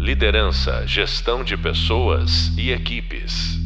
[0.00, 3.58] Liderança, gestão de pessoas e equipes.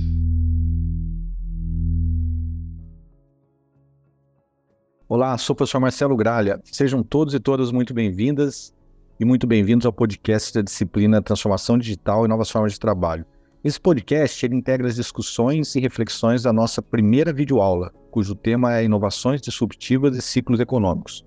[5.09, 6.61] Olá, sou o professor Marcelo Gralha.
[6.65, 8.75] Sejam todos e todas muito bem-vindas
[9.21, 13.25] e muito bem-vindos ao podcast da disciplina Transformação Digital e Novas Formas de Trabalho.
[13.63, 19.41] Esse podcast integra as discussões e reflexões da nossa primeira videoaula, cujo tema é Inovações
[19.41, 21.25] Disruptivas e Ciclos Econômicos.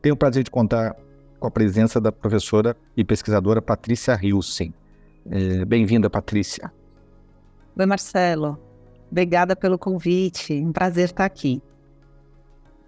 [0.00, 0.96] Tenho o prazer de contar
[1.42, 4.72] com a presença da professora e pesquisadora Patrícia Hilsen.
[5.28, 6.72] É, Bem-vinda, Patrícia.
[7.76, 8.56] Oi, Marcelo.
[9.10, 10.54] Obrigada pelo convite.
[10.54, 11.60] Um prazer estar aqui.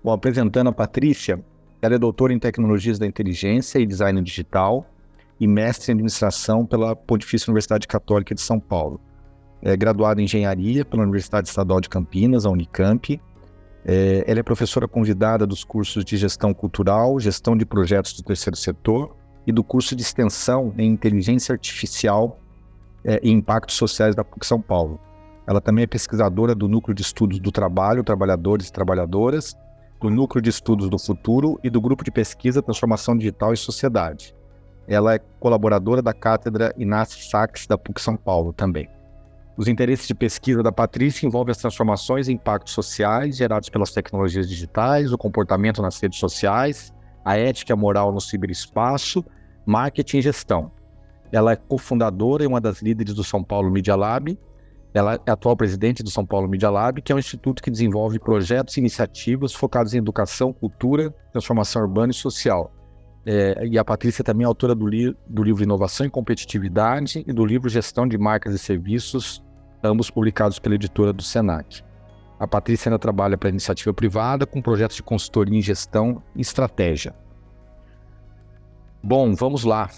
[0.05, 1.45] Bom, apresentando a Patrícia,
[1.83, 4.87] ela é doutora em Tecnologias da Inteligência e Design Digital
[5.41, 9.01] e mestre em Administração pela Pontifícia Universidade Católica de São Paulo.
[9.63, 13.21] É graduada em Engenharia pela Universidade Estadual de Campinas, a Unicamp,
[13.85, 18.57] é, ela é professora convidada dos cursos de Gestão Cultural, Gestão de Projetos do Terceiro
[18.57, 19.15] Setor
[19.47, 22.39] e do curso de Extensão em Inteligência Artificial
[23.05, 24.99] é, e Impactos Sociais da PUC São Paulo.
[25.47, 29.55] Ela também é pesquisadora do Núcleo de Estudos do Trabalho, Trabalhadores e Trabalhadoras,
[30.01, 34.35] do Núcleo de Estudos do Futuro e do Grupo de Pesquisa Transformação Digital e Sociedade.
[34.89, 38.89] Ela é colaboradora da Cátedra Inácio Sachs da PUC São Paulo também.
[39.57, 44.49] Os interesses de pesquisa da Patrícia envolvem as transformações e impactos sociais gerados pelas tecnologias
[44.49, 46.93] digitais, o comportamento nas redes sociais,
[47.25, 49.25] a ética e a moral no ciberespaço,
[49.65, 50.73] marketing e gestão.
[51.31, 54.37] Ela é cofundadora e uma das líderes do São Paulo Media Lab.
[54.93, 58.19] Ela é atual presidente do São Paulo Media Lab, que é um instituto que desenvolve
[58.19, 62.73] projetos e iniciativas focados em educação, cultura, transformação urbana e social.
[63.27, 67.33] É, e a Patrícia também é autora do, li do livro Inovação e Competitividade e
[67.33, 69.43] do livro Gestão de Marcas e Serviços
[69.83, 71.83] ambos publicados pela editora do Senac.
[72.39, 76.41] A Patrícia ainda trabalha para a iniciativa privada com projetos de consultoria em gestão e
[76.41, 77.15] estratégia.
[79.03, 79.91] Bom, vamos lá.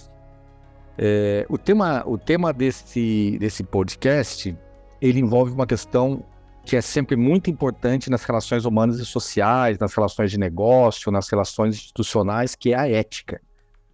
[0.99, 4.57] É, o tema, o tema desse, desse podcast
[5.01, 6.25] ele envolve uma questão
[6.67, 11.29] que é sempre muito importante nas relações humanas e sociais, nas relações de negócio, nas
[11.29, 13.41] relações institucionais, que é a ética.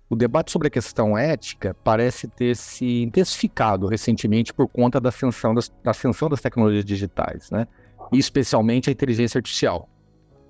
[0.09, 5.53] O debate sobre a questão ética parece ter se intensificado recentemente por conta da ascensão
[5.55, 7.69] das, da ascensão das tecnologias digitais, né?
[8.11, 9.87] e especialmente a inteligência artificial.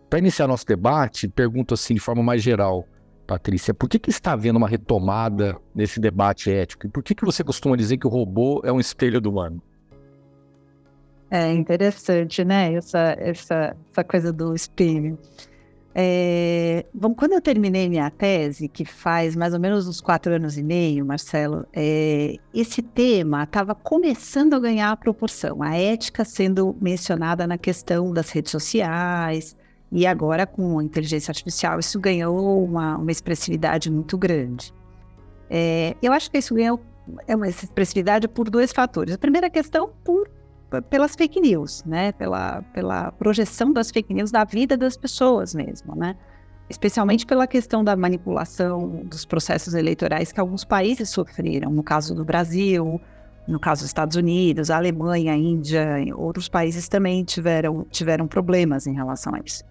[0.09, 2.87] Para iniciar nosso debate, pergunto assim de forma mais geral,
[3.27, 6.87] Patrícia, por que, que está havendo uma retomada nesse debate ético?
[6.87, 9.61] E por que, que você costuma dizer que o robô é um espelho do humano?
[11.35, 12.75] É interessante, né?
[12.75, 15.19] Essa, essa, essa coisa do espelho.
[15.95, 20.59] É, bom, quando eu terminei minha tese, que faz mais ou menos uns quatro anos
[20.59, 27.47] e meio, Marcelo, é, esse tema estava começando a ganhar proporção, a ética sendo mencionada
[27.47, 29.57] na questão das redes sociais,
[29.91, 34.71] e agora com a inteligência artificial isso ganhou uma, uma expressividade muito grande.
[35.49, 36.79] É, eu acho que isso ganhou
[37.27, 39.15] é uma expressividade por dois fatores.
[39.15, 40.29] A primeira questão, por
[40.81, 42.13] pelas fake news, né?
[42.13, 46.17] Pela, pela projeção das fake news da vida das pessoas mesmo, né?
[46.71, 52.25] Especialmente pela questão da manipulação dos processos eleitorais que alguns países sofreram, no caso do
[52.25, 53.01] Brasil,
[53.47, 58.87] no caso dos Estados Unidos, a Alemanha, a Índia, outros países também tiveram, tiveram problemas
[58.87, 59.65] em relação a isso.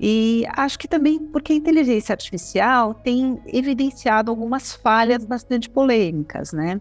[0.00, 6.80] E acho que também porque a inteligência artificial tem evidenciado algumas falhas bastante polêmicas, né?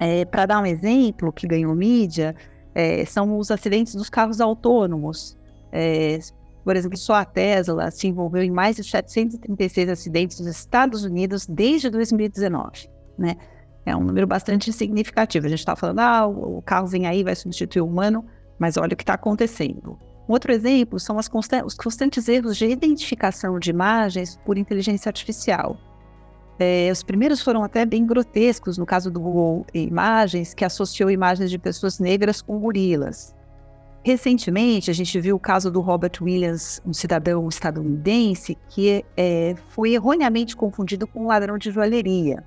[0.00, 2.34] É, Para dar um exemplo que ganhou mídia,
[2.74, 5.36] é, são os acidentes dos carros autônomos.
[5.70, 6.18] É,
[6.64, 11.46] por exemplo, só a Tesla se envolveu em mais de 736 acidentes nos Estados Unidos
[11.46, 13.36] desde 2019, né?
[13.84, 15.46] É um número bastante significativo.
[15.46, 18.24] A gente está falando, ah, o carro vem aí, vai substituir o humano,
[18.58, 19.98] mas olha o que está acontecendo.
[20.28, 25.76] Outro exemplo são constant os constantes erros de identificação de imagens por inteligência artificial.
[26.62, 31.50] É, os primeiros foram até bem grotescos, no caso do Google Imagens, que associou imagens
[31.50, 33.34] de pessoas negras com gorilas.
[34.04, 39.94] Recentemente, a gente viu o caso do Robert Williams, um cidadão estadunidense, que é, foi
[39.94, 42.44] erroneamente confundido com um ladrão de joalheria.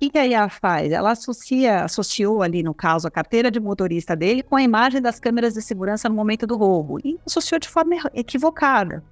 [0.00, 0.90] O que a IA faz?
[0.90, 5.20] Ela associa, associou ali, no caso, a carteira de motorista dele com a imagem das
[5.20, 9.04] câmeras de segurança no momento do roubo e associou de forma equivocada.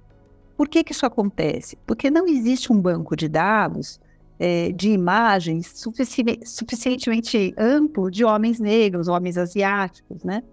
[0.61, 1.75] Por que, que isso acontece?
[1.87, 3.99] Porque não existe um banco de dados
[4.37, 10.43] é, de imagens sufici suficientemente amplo de homens negros, homens asiáticos, né?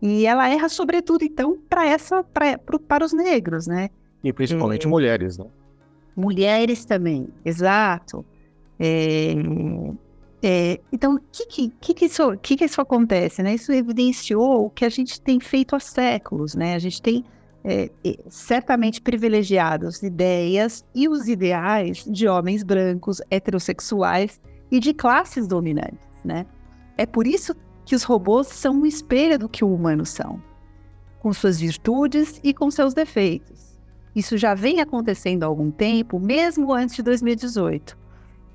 [0.00, 3.90] E ela erra sobretudo, então, para essa, pra, pro, para os negros, né?
[4.22, 5.46] E principalmente é, mulheres, né?
[6.14, 8.24] Mulheres também, exato.
[8.78, 9.34] É,
[10.40, 13.42] é, então, o que, que, que, isso, que, que isso acontece?
[13.42, 13.56] Né?
[13.56, 16.76] Isso evidenciou o que a gente tem feito há séculos, né?
[16.76, 17.24] A gente tem
[17.64, 17.90] é,
[18.28, 24.40] certamente privilegiados ideias e os ideais de homens brancos, heterossexuais,
[24.70, 26.46] e de classes dominantes, né?
[26.96, 30.42] É por isso que os robôs são um espelho do que os humanos são,
[31.20, 33.78] com suas virtudes e com seus defeitos.
[34.14, 37.96] Isso já vem acontecendo há algum tempo, mesmo antes de 2018.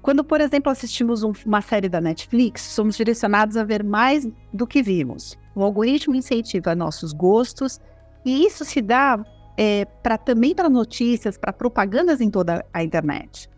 [0.02, 4.68] Quando, por exemplo, assistimos um, uma série da Netflix, somos direcionados a ver mais do
[4.68, 5.38] que vimos.
[5.56, 7.80] O algoritmo incentiva nossos gostos
[8.26, 9.24] e isso se dá
[9.58, 13.50] é, para também para notícias, para propagandas em toda a internet,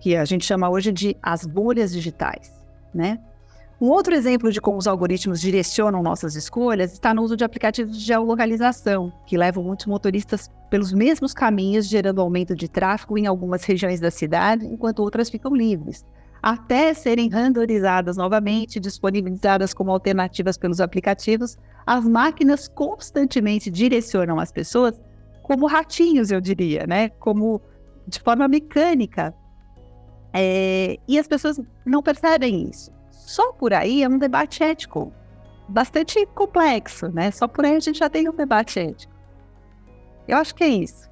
[0.00, 2.52] que a gente chama hoje de as bolhas digitais,
[2.94, 3.18] né?
[3.80, 7.96] Um outro exemplo de como os algoritmos direcionam nossas escolhas está no uso de aplicativos
[7.96, 13.64] de geolocalização, que levam muitos motoristas pelos mesmos caminhos, gerando aumento de tráfego em algumas
[13.64, 16.04] regiões da cidade, enquanto outras ficam livres,
[16.42, 21.58] até serem randomizadas novamente, disponibilizadas como alternativas pelos aplicativos.
[21.86, 25.00] As máquinas constantemente direcionam as pessoas
[25.42, 27.08] como ratinhos, eu diria, né?
[27.08, 27.60] Como
[28.06, 29.34] de forma mecânica.
[30.32, 30.96] É...
[31.08, 32.90] e as pessoas não percebem isso.
[33.10, 35.12] Só por aí é um debate ético
[35.68, 37.30] bastante complexo, né?
[37.30, 39.12] Só por aí a gente já tem um debate ético.
[40.26, 41.09] Eu acho que é isso.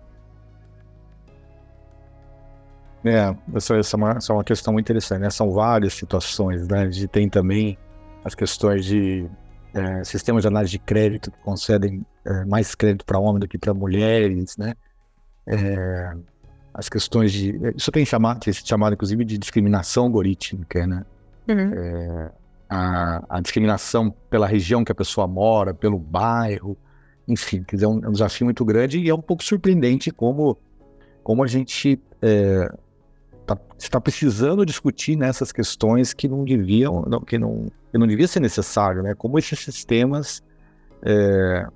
[3.05, 5.31] É, essa, essa, é uma, essa é uma questão muito interessante, né?
[5.31, 6.83] São várias situações, né?
[6.83, 7.79] A gente tem também
[8.25, 9.27] as questões de
[9.73, 13.59] é, sistemas de análise de crédito que concedem é, mais crédito para homens do que
[13.59, 14.75] para mulheres, né?
[15.47, 16.13] É,
[16.75, 17.59] as questões de...
[17.77, 21.05] Isso tem chamado, tem chamado, inclusive, de discriminação algorítmica, né?
[21.49, 21.73] Uhum.
[21.73, 22.31] É,
[22.69, 26.77] a, a, discriminação pela região que a pessoa mora, pelo bairro,
[27.27, 30.11] enfim, quer dizer, é um, é um desafio muito grande e é um pouco surpreendente
[30.11, 30.59] como,
[31.23, 32.69] como a gente é,
[33.49, 38.29] tá, está precisando discutir nessas questões que não deviam, não, que, não, que não devia
[38.29, 39.15] ser necessário, né?
[39.15, 40.43] Como esses sistemas
[41.03, 41.67] é,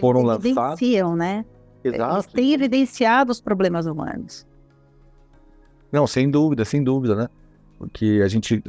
[0.00, 0.80] foram Eles lançados.
[0.80, 1.44] Evidenciam, né?
[1.84, 2.14] Exato.
[2.14, 4.46] Eles têm evidenciado os problemas humanos.
[5.92, 7.28] Não, sem dúvida, sem dúvida, né?
[7.78, 8.62] Porque a gente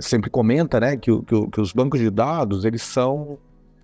[0.00, 3.38] sempre comenta, né, que, que, que os bancos de dados, eles são...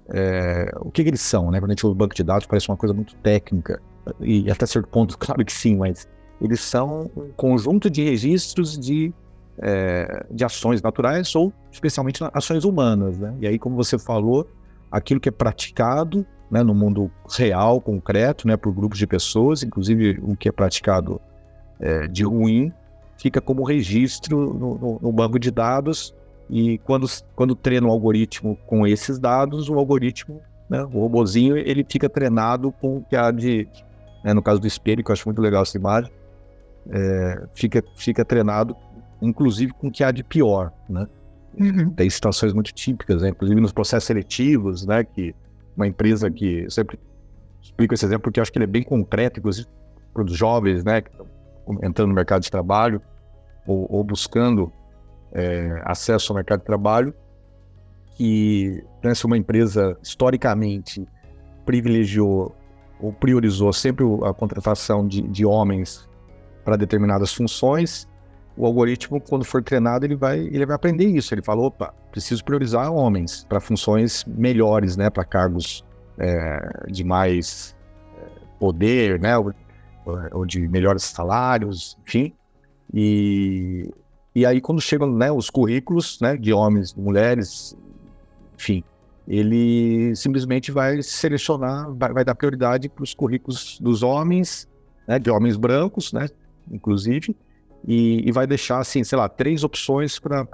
[0.08, 1.60] É, o que, que, eles são, né?
[1.60, 3.80] Quando a gente fala banco de dados, parece uma coisa muito técnica,
[4.20, 6.08] e até certo ponto, claro que sim, mas
[6.42, 9.14] eles são um conjunto de registros de,
[9.58, 13.32] é, de ações naturais ou especialmente ações humanas, né?
[13.40, 14.48] E aí, como você falou,
[14.90, 20.20] aquilo que é praticado né, no mundo real, concreto, né, por grupos de pessoas, inclusive
[20.22, 21.20] o que é praticado
[21.80, 22.72] é, de ruim,
[23.16, 26.14] fica como registro no, no, no, banco de dados
[26.50, 31.86] e quando, quando treina o algoritmo com esses dados, o algoritmo, né, o robozinho, ele
[31.88, 33.66] fica treinado com o que há de,
[34.22, 36.12] né, no caso do espelho, que eu acho muito legal essa imagem,
[36.90, 38.76] é, fica, fica treinado,
[39.20, 41.06] inclusive com o que há de pior, né?
[41.58, 41.90] Uhum.
[41.90, 43.28] Tem situações muito típicas, né?
[43.28, 45.04] inclusive nos processos seletivos, né?
[45.04, 45.34] Que
[45.76, 46.98] uma empresa que sempre
[47.60, 49.68] explico esse exemplo porque eu acho que ele é bem concreto, inclusive
[50.12, 51.02] para os jovens, né?
[51.02, 51.26] Que estão
[51.82, 53.00] entrando no mercado de trabalho
[53.66, 54.72] ou, ou buscando
[55.32, 57.14] é, acesso ao mercado de trabalho,
[58.16, 61.06] que né, se uma empresa historicamente
[61.64, 62.54] privilegiou
[63.00, 66.08] ou priorizou sempre a contratação de, de homens
[66.64, 68.08] para determinadas funções,
[68.56, 71.32] o algoritmo, quando for treinado, ele vai, ele vai aprender isso.
[71.32, 75.84] Ele fala, opa, preciso priorizar homens para funções melhores, né, para cargos
[76.18, 77.74] é, de mais
[78.16, 78.26] é,
[78.58, 79.52] poder, né, ou,
[80.32, 82.34] ou, de melhores salários, enfim.
[82.92, 83.90] E,
[84.34, 87.74] e aí, quando chegam né, os currículos né, de homens, mulheres,
[88.54, 88.84] enfim,
[89.26, 94.68] ele simplesmente vai selecionar, vai, vai dar prioridade para os currículos dos homens,
[95.08, 96.28] né, de homens brancos, né,
[96.70, 97.36] inclusive,
[97.86, 100.46] e, e vai deixar, assim, sei lá, três opções para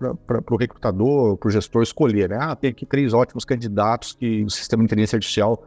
[0.51, 2.31] o recrutador, para o gestor escolher.
[2.31, 2.39] Né?
[2.41, 5.63] Ah, tem aqui três ótimos candidatos que o sistema de inteligência artificial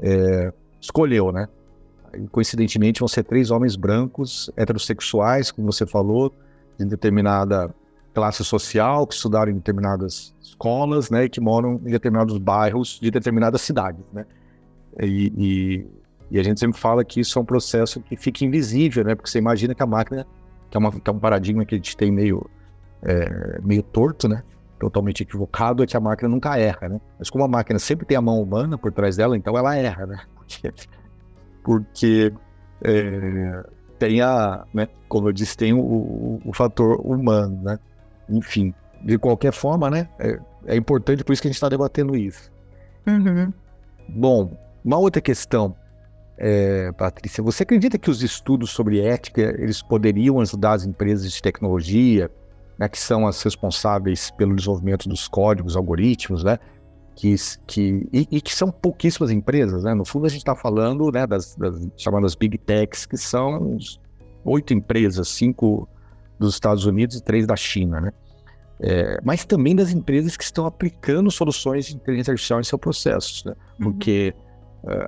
[0.00, 1.48] é, escolheu, né?
[2.30, 6.32] Coincidentemente, vão ser três homens brancos, heterossexuais, como você falou,
[6.78, 7.74] de determinada
[8.14, 13.10] classe social, que estudaram em determinadas escolas, né, e que moram em determinados bairros de
[13.10, 14.24] determinadas cidades, né?
[15.02, 15.86] E, e,
[16.30, 19.14] e, a gente sempre fala que isso é um processo que fica invisível, né?
[19.14, 20.26] Porque você imagina que a máquina,
[20.70, 22.48] que é, uma, que é um paradigma que a gente tem meio,
[23.02, 24.42] é, meio torto, né?
[24.78, 27.00] Totalmente equivocado, é que a máquina nunca erra, né?
[27.18, 30.06] Mas como a máquina sempre tem a mão humana por trás dela, então ela erra,
[30.06, 30.20] né?
[30.34, 30.72] Porque,
[31.64, 32.32] porque
[32.82, 33.64] é,
[33.98, 34.88] tem a, né?
[35.08, 37.78] Como eu disse, tem o, o, o fator humano, né?
[38.28, 40.08] Enfim, de qualquer forma, né?
[40.18, 42.50] É, é importante, por isso que a gente está debatendo isso.
[43.06, 43.52] Uhum.
[44.08, 45.74] Bom, uma outra questão
[46.38, 51.40] é, Patrícia, você acredita que os estudos sobre ética eles poderiam ajudar as empresas de
[51.40, 52.30] tecnologia,
[52.78, 56.58] né, que são as responsáveis pelo desenvolvimento dos códigos, algoritmos, né,
[57.14, 57.34] que,
[57.66, 59.94] que e, e que são pouquíssimas empresas, né?
[59.94, 63.78] No fundo a gente está falando, né, das, das, chamadas big techs, que são
[64.44, 65.88] oito empresas, cinco
[66.38, 68.12] dos Estados Unidos e três da China, né?
[68.80, 73.44] é, mas também das empresas que estão aplicando soluções de inteligência artificial em seus processos,
[73.44, 73.52] né?
[73.52, 73.84] Uhum.
[73.84, 74.45] Porque é,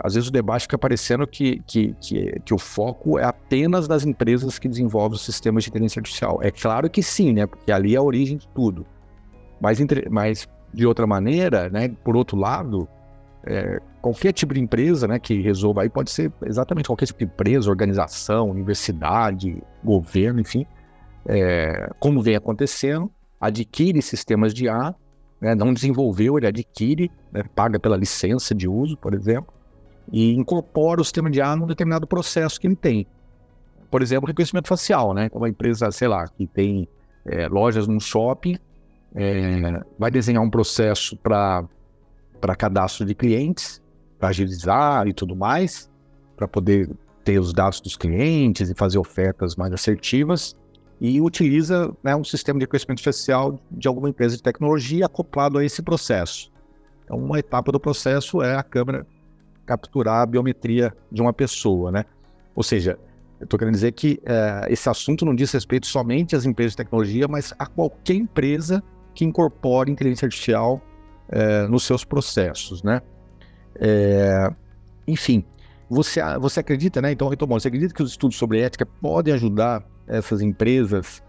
[0.02, 4.04] às vezes o debate fica parecendo que, que, que, que o foco é apenas das
[4.04, 6.40] empresas que desenvolvem os sistemas de inteligência artificial.
[6.42, 7.46] É claro que sim, né?
[7.46, 8.86] Porque ali é a origem de tudo.
[9.60, 11.88] Mas, entre, mas de outra maneira, né?
[12.04, 12.88] Por outro lado,
[13.44, 17.24] é, qualquer tipo de empresa né, que resolva aí pode ser exatamente qualquer tipo de
[17.24, 20.66] empresa, organização, universidade, governo, enfim,
[21.26, 24.94] é, como vem acontecendo, adquire sistemas de A,
[25.40, 29.52] né, não desenvolveu, ele adquire, né, paga pela licença de uso, por exemplo,
[30.12, 33.06] e incorpora o sistema de A num determinado processo que ele tem.
[33.90, 35.26] Por exemplo, reconhecimento facial, né?
[35.26, 36.88] Então, uma empresa, sei lá, que tem
[37.24, 38.58] é, lojas num shopping,
[39.14, 41.68] é, vai desenhar um processo para
[42.56, 43.82] cadastro de clientes,
[44.18, 45.90] para agilizar e tudo mais,
[46.36, 46.90] para poder
[47.24, 50.56] ter os dados dos clientes e fazer ofertas mais assertivas
[51.00, 55.64] e utiliza né, um sistema de reconhecimento facial de alguma empresa de tecnologia acoplado a
[55.64, 56.50] esse processo.
[57.04, 59.06] Então, uma etapa do processo é a câmera
[59.68, 62.06] capturar a biometria de uma pessoa, né?
[62.54, 62.98] Ou seja,
[63.38, 66.78] eu estou querendo dizer que é, esse assunto não diz respeito somente às empresas de
[66.78, 68.82] tecnologia, mas a qualquer empresa
[69.14, 70.80] que incorpore inteligência artificial
[71.28, 73.02] é, nos seus processos, né?
[73.78, 74.50] É,
[75.06, 75.44] enfim,
[75.90, 77.12] você, você acredita, né?
[77.12, 81.22] Então, Retomão, você acredita que os estudos sobre ética podem ajudar essas empresas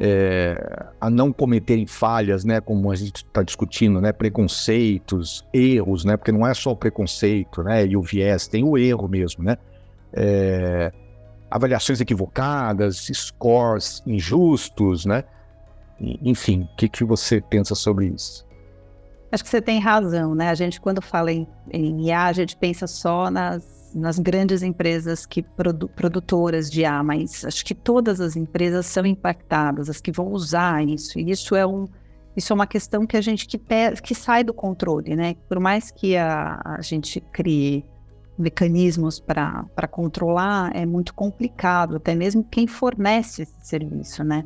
[0.00, 2.60] é, a não cometerem falhas, né?
[2.60, 4.12] Como a gente está discutindo, né?
[4.12, 6.16] Preconceitos, erros, né?
[6.16, 7.86] Porque não é só o preconceito, né?
[7.86, 9.56] E o viés, tem o erro mesmo, né?
[10.12, 10.92] É,
[11.50, 15.24] avaliações equivocadas, scores injustos, né?
[16.00, 18.44] Enfim, o que, que você pensa sobre isso?
[19.30, 20.50] Acho que você tem razão, né?
[20.50, 25.24] A gente, quando fala em, em IA, a gente pensa só nas, nas grandes empresas
[25.24, 30.10] que produ, produtoras de IA, mas acho que todas as empresas são impactadas, as que
[30.10, 31.18] vão usar isso.
[31.18, 31.86] E isso é um
[32.36, 33.60] isso é uma questão que a gente que,
[34.02, 35.36] que sai do controle, né?
[35.48, 37.84] Por mais que a, a gente crie
[38.36, 44.44] mecanismos para controlar, é muito complicado, até mesmo quem fornece esse serviço, né?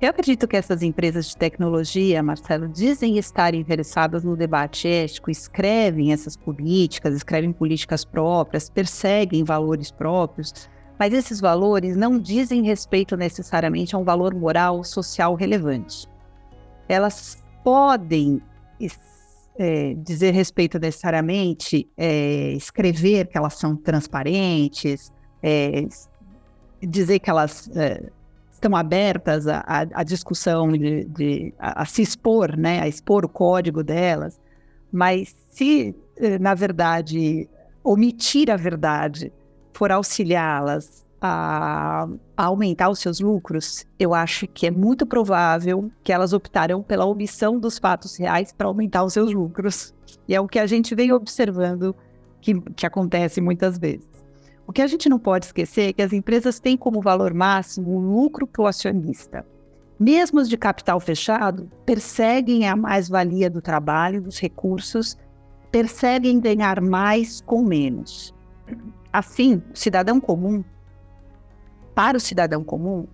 [0.00, 6.10] Eu acredito que essas empresas de tecnologia, Marcelo, dizem estar interessadas no debate ético, escrevem
[6.10, 13.94] essas políticas, escrevem políticas próprias, perseguem valores próprios, mas esses valores não dizem respeito necessariamente
[13.94, 16.08] a um valor moral social relevante.
[16.88, 18.40] Elas podem
[19.58, 25.86] é, dizer respeito necessariamente, é, escrever que elas são transparentes, é,
[26.80, 28.10] dizer que elas é,
[28.60, 33.82] estão abertas à, discussão, de, de a, a, se expor, né, a expor o código
[33.82, 34.38] delas,
[34.92, 37.48] mas se, eh, na verdade,
[37.82, 39.32] omitir a verdade
[39.72, 46.12] for auxiliá-las a, a, aumentar os seus lucros, eu acho que é muito provável que
[46.12, 49.94] elas optarão pela omissão dos fatos reais para aumentar os seus lucros.
[50.26, 51.94] E é o que a gente vem observando
[52.40, 54.09] que, que acontece muitas vezes.
[54.70, 57.90] O que a gente não pode esquecer é que as empresas têm como valor máximo
[57.90, 59.44] o lucro para o acionista.
[59.98, 65.18] Mesmo os de capital fechado perseguem a mais-valia do trabalho, dos recursos,
[65.72, 68.32] perseguem ganhar mais com menos.
[69.12, 70.62] Assim, o cidadão comum,
[71.92, 73.08] para o cidadão comum,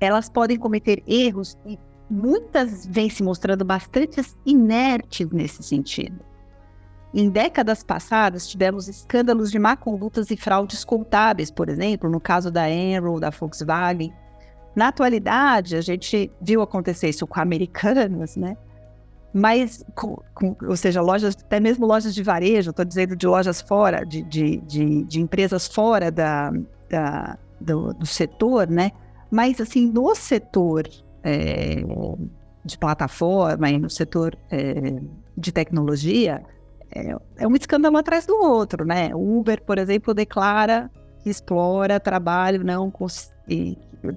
[0.00, 1.78] elas podem cometer erros e
[2.08, 6.24] muitas vêm se mostrando bastante inertes nesse sentido.
[7.12, 12.50] Em décadas passadas, tivemos escândalos de má condutas e fraudes contábeis, por exemplo, no caso
[12.50, 14.12] da Enron, da Volkswagen.
[14.76, 18.56] Na atualidade, a gente viu acontecer isso com americanas, né?
[19.32, 23.60] Mas, com, com, ou seja, lojas, até mesmo lojas de varejo, estou dizendo de lojas
[23.60, 26.52] fora, de, de, de, de empresas fora da,
[26.88, 28.92] da do, do, setor, né?
[29.30, 30.88] Mas, assim, no setor
[31.22, 31.82] é,
[32.64, 35.00] de plataforma e no setor é,
[35.36, 36.42] de tecnologia,
[36.90, 39.10] é, é um escândalo atrás do outro, né?
[39.14, 40.90] Uber, por exemplo, declara
[41.22, 42.92] que explora trabalho não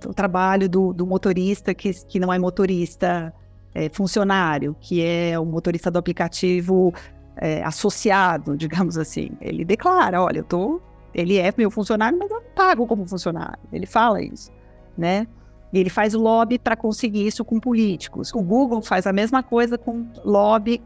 [0.07, 3.33] o trabalho do, do, motorista que, que não é motorista
[3.73, 6.93] é, funcionário, que é o motorista do aplicativo
[7.35, 9.31] é, associado, digamos assim.
[9.41, 10.81] Ele declara, olha, eu tô,
[11.13, 13.59] ele é meu funcionário, mas eu não pago como funcionário.
[13.71, 14.51] Ele fala isso,
[14.97, 15.27] né?
[15.73, 18.33] E ele faz lobby para conseguir isso com políticos.
[18.33, 20.81] O Google faz a mesma coisa com lobby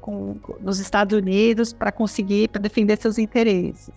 [0.00, 3.90] com, nos Estados Unidos para conseguir, para defender seus interesses.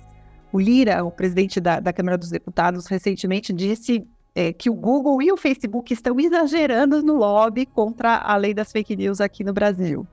[0.52, 4.06] O Lira, o presidente da, da Câmara dos Deputados, recentemente disse
[4.36, 8.72] é, que o Google e o Facebook estão exagerando no lobby contra a lei das
[8.72, 10.06] fake news aqui no Brasil,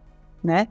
[0.42, 0.68] né?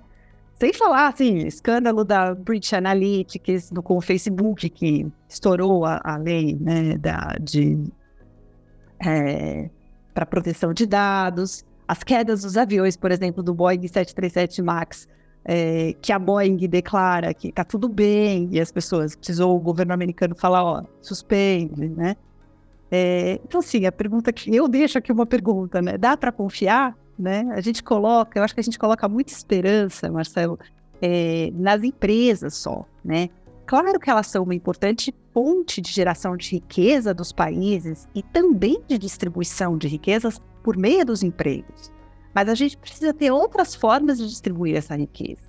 [0.55, 6.17] Sem falar, assim, escândalo da British Analytics no, com o Facebook, que estourou a, a
[6.17, 7.81] lei né, da, de,
[9.05, 9.69] é,
[10.13, 15.07] para proteção de dados as quedas dos aviões, por exemplo, do Boeing 737 MAX,
[15.43, 19.91] é, que a Boeing declara que está tudo bem e as pessoas precisou o governo
[19.91, 22.15] americano falar, ó, suspende, né?
[22.91, 25.97] É, então, sim, a pergunta que eu deixo aqui uma pergunta, né?
[25.97, 27.51] Dá para confiar, né?
[27.55, 30.59] A gente coloca, eu acho que a gente coloca muita esperança, Marcelo,
[31.01, 33.29] é, nas empresas só, né?
[33.69, 38.81] Claro que elas são uma importante fonte de geração de riqueza dos países e também
[38.87, 41.91] de distribuição de riquezas por meio dos empregos.
[42.33, 45.47] Mas a gente precisa ter outras formas de distribuir essa riqueza.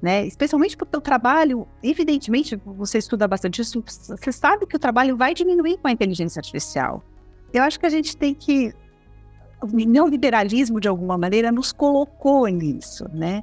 [0.00, 0.24] Né?
[0.28, 5.34] Especialmente porque o trabalho, evidentemente, você estuda bastante isso, você sabe que o trabalho vai
[5.34, 7.02] diminuir com a inteligência artificial.
[7.52, 8.72] Eu acho que a gente tem que.
[9.60, 13.42] O neoliberalismo, de alguma maneira, nos colocou nisso, né?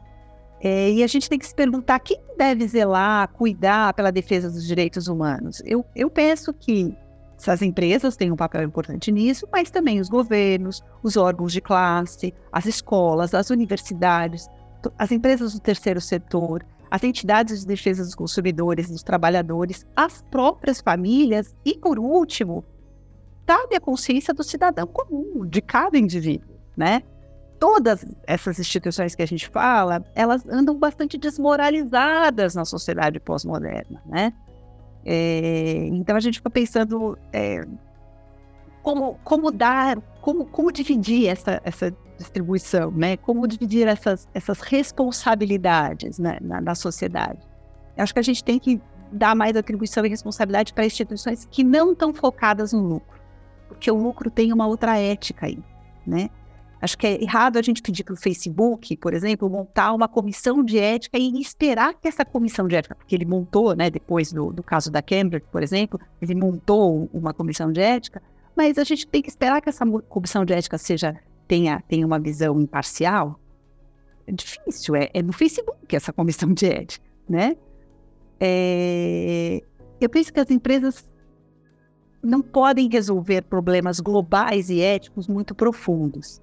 [0.60, 4.66] É, e a gente tem que se perguntar quem deve zelar, cuidar pela defesa dos
[4.66, 5.62] direitos humanos.
[5.66, 6.96] Eu, eu penso que
[7.38, 12.34] essas empresas têm um papel importante nisso, mas também os governos, os órgãos de classe,
[12.52, 14.48] as escolas, as universidades,
[14.98, 20.82] as empresas do terceiro setor, as entidades de defesa dos consumidores, dos trabalhadores, as próprias
[20.82, 22.64] famílias e, por último,
[23.46, 27.04] cabe a consciência do cidadão comum, de cada indivíduo, né?
[27.60, 34.34] Todas essas instituições que a gente fala, elas andam bastante desmoralizadas na sociedade pós-moderna, né?
[35.06, 37.66] É, então a gente fica pensando é,
[38.84, 43.18] como, como dar, como, como dividir essa, essa distribuição, né?
[43.18, 47.40] Como dividir essas, essas responsabilidades né, na, na sociedade.
[47.96, 51.64] Eu acho que a gente tem que dar mais atribuição e responsabilidade para instituições que
[51.64, 53.20] não estão focadas no lucro,
[53.68, 55.60] porque o lucro tem uma outra ética aí,
[56.06, 56.30] né?
[56.82, 60.64] Acho que é errado a gente pedir para o Facebook, por exemplo, montar uma comissão
[60.64, 64.54] de ética e esperar que essa comissão de ética, porque ele montou, né, depois do,
[64.54, 68.22] do caso da Cambridge, por exemplo, ele montou uma comissão de ética,
[68.56, 72.20] mas a gente tem que esperar que essa comissão de ética seja tenha, tenha uma
[72.20, 73.40] visão imparcial.
[74.28, 77.56] É difícil, é, é no Facebook essa comissão de ética, né?
[78.40, 79.62] É,
[80.00, 81.10] eu penso que as empresas
[82.22, 86.42] não podem resolver problemas globais e éticos muito profundos.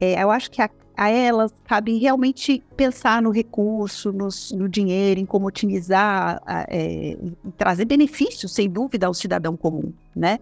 [0.00, 5.20] É, eu acho que a, a, elas cabe realmente pensar no recurso, nos, no dinheiro,
[5.20, 7.16] em como otimizar, a, é,
[7.56, 10.38] trazer benefícios, sem dúvida, ao cidadão comum, né?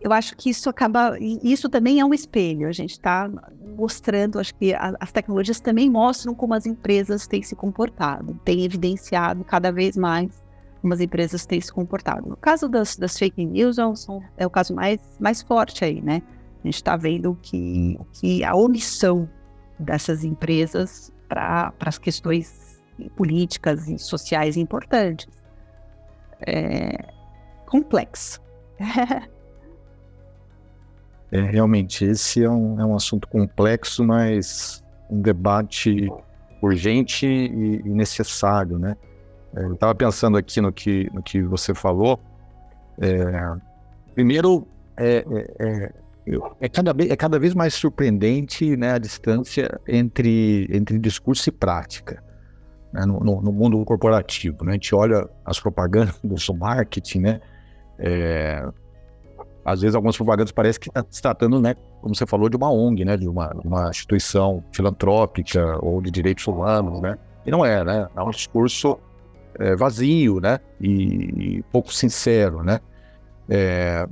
[0.00, 2.66] Eu acho que isso acaba, isso também é um espelho.
[2.66, 3.30] A gente está
[3.76, 8.64] mostrando, acho que a, as tecnologias também mostram como as empresas têm se comportado, têm
[8.64, 10.42] evidenciado cada vez mais
[10.80, 12.28] como as empresas têm se comportado.
[12.28, 13.82] No caso das, das fake news, é,
[14.38, 16.22] é o caso mais, mais forte aí, né?
[16.62, 19.28] A gente está vendo que, que a omissão
[19.78, 22.80] dessas empresas para as questões
[23.16, 25.28] políticas e sociais importantes
[26.46, 27.12] é
[27.66, 28.40] complexo.
[31.30, 36.08] é, realmente, esse é um, é um assunto complexo, mas um debate
[36.60, 38.96] urgente e, necessário, né?
[39.54, 42.20] É, eu estava pensando aqui no que, no que você falou.
[43.00, 43.56] É,
[44.14, 45.24] primeiro, é,
[45.58, 45.92] é,
[46.60, 51.52] é cada, vez, é cada vez mais surpreendente né, a distância entre, entre discurso e
[51.52, 52.22] prática
[52.92, 54.64] né, no, no, mundo corporativo.
[54.64, 54.72] Né?
[54.72, 57.40] A gente olha as propagandas do marketing, né?
[57.98, 58.66] É,
[59.64, 62.70] às vezes algumas propagandas parecem que está se tratando, né, como você falou, de uma
[62.70, 67.18] ONG, né, de uma, uma instituição filantrópica ou de direitos humanos, né?
[67.44, 68.08] E não é, né?
[68.16, 68.98] É um discurso
[69.58, 70.60] é, vazio, né?
[70.80, 72.80] E, e pouco sincero, né?
[73.48, 74.06] É,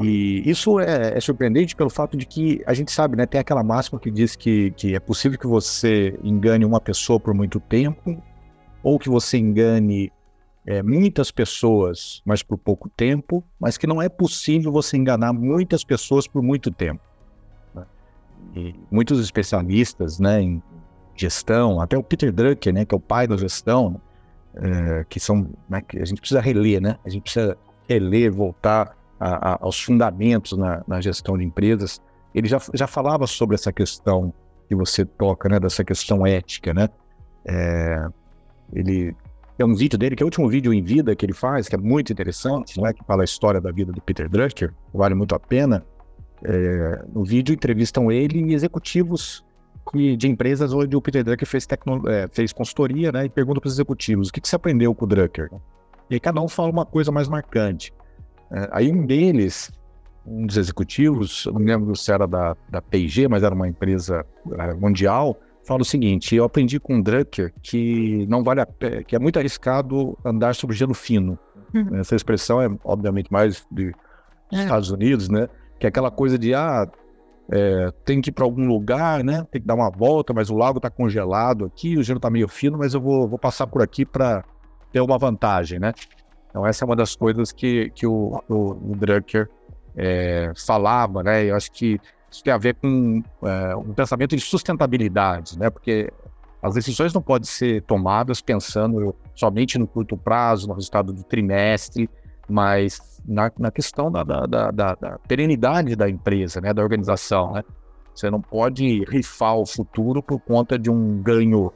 [0.00, 3.26] e isso é, é, surpreendente pelo fato de que a gente sabe, né?
[3.26, 7.34] Tem aquela máxima que diz que, que é possível que você engane uma pessoa por
[7.34, 8.22] muito tempo,
[8.82, 10.10] ou que você engane
[10.66, 15.84] é, muitas pessoas, mas por pouco tempo, mas que não é possível você enganar muitas
[15.84, 17.02] pessoas por muito tempo.
[17.74, 17.84] Né?
[18.56, 20.62] E muitos especialistas né, em
[21.14, 24.00] gestão, até o Peter Drucker, né, que é o pai da gestão,
[24.54, 26.96] é, que são né, que a gente precisa reler, né?
[27.04, 27.56] A gente precisa
[27.88, 32.02] reler, voltar a, a, aos fundamentos na, na, gestão de empresas,
[32.34, 34.34] ele já, já falava sobre essa questão
[34.68, 36.88] que você toca, né, dessa questão ética, né?
[37.44, 38.06] É,
[38.72, 39.14] ele
[39.56, 41.74] tem um vídeo dele, que é o último vídeo em vida que ele faz, que
[41.76, 45.14] é muito interessante, não é que fala a história da vida do Peter Drucker, vale
[45.14, 45.84] muito a pena.
[46.44, 49.44] É, no vídeo entrevistam ele e executivos
[49.94, 53.26] de empresas onde o Peter Drucker fez, tecno, é, fez consultoria, né?
[53.26, 55.50] E pergunta para os executivos o que, que você aprendeu com o Drucker.
[56.10, 57.92] E aí cada um fala uma coisa mais marcante.
[58.52, 59.72] É, aí um deles,
[60.26, 64.24] um dos executivos, não me lembro se era da, da P&G, mas era uma empresa
[64.58, 69.02] é, mundial, fala o seguinte: eu aprendi com o Drucker que não vale a pena,
[69.02, 71.38] que é muito arriscado andar sobre gelo fino.
[71.74, 71.96] Uhum.
[71.96, 73.92] Essa expressão é obviamente mais de,
[74.50, 74.62] dos é.
[74.62, 75.48] Estados Unidos, né?
[75.78, 76.86] Que é aquela coisa de ah,
[77.50, 79.46] é, tem que ir para algum lugar, né?
[79.50, 82.48] Tem que dar uma volta, mas o lago está congelado aqui, o gelo está meio
[82.48, 84.44] fino, mas eu vou, vou passar por aqui para
[84.92, 85.92] ter uma vantagem, né?
[86.52, 89.48] Então essa é uma das coisas que, que o, o, o Drucker
[89.96, 91.44] é, falava, né?
[91.44, 91.98] Eu acho que
[92.30, 95.70] isso tem a ver com é, um pensamento de sustentabilidade, né?
[95.70, 96.12] Porque
[96.62, 102.08] as decisões não podem ser tomadas pensando somente no curto prazo, no resultado do trimestre,
[102.48, 107.52] mas na, na questão da, da, da, da, perenidade da empresa, né, da organização.
[107.54, 107.64] Né?
[108.14, 111.72] Você não pode rifar o futuro por conta de um ganho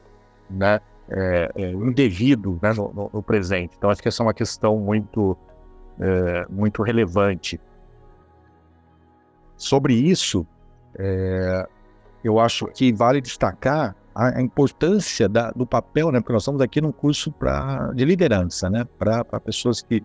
[0.49, 3.75] né, é, é, indevido né, no, no, no, presente.
[3.77, 5.37] Então, acho que essa é uma questão muito,
[5.99, 7.59] é, muito relevante.
[9.55, 10.45] Sobre isso,
[10.97, 11.67] é,
[12.23, 16.61] eu acho que vale destacar a, a importância da, do papel, né, porque nós estamos
[16.61, 20.03] aqui num curso pra, de liderança, né, para pessoas que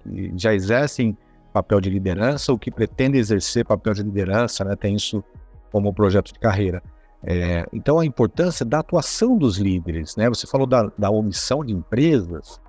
[0.00, 1.16] que já exercem
[1.52, 5.22] papel de liderança ou que pretendem exercer papel de liderança, né, tem isso
[5.72, 6.82] como projeto de carreira.
[7.22, 10.16] É, então, a importância da atuação dos líderes.
[10.16, 10.28] Né?
[10.28, 12.60] Você falou da, da omissão de empresas,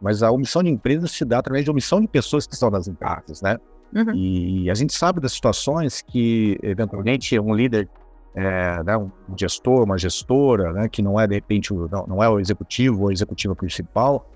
[0.00, 2.86] mas a omissão de empresas se dá através de omissão de pessoas que estão nas
[2.86, 3.40] empresas.
[3.40, 3.56] Né?
[3.94, 4.14] Uhum.
[4.14, 7.88] E a gente sabe das situações que, eventualmente, um líder,
[8.34, 12.28] é, né, um gestor, uma gestora, né, que não é, de repente, não, não é
[12.28, 14.28] o executivo ou a executiva principal,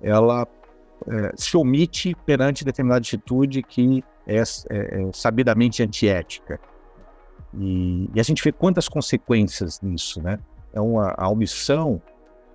[0.00, 0.46] ela
[1.06, 6.58] é, se omite perante determinada atitude que é, é, é sabidamente antiética.
[7.58, 10.38] E, e, a gente vê quantas consequências nisso, né?
[10.72, 12.00] É uma, a omissão,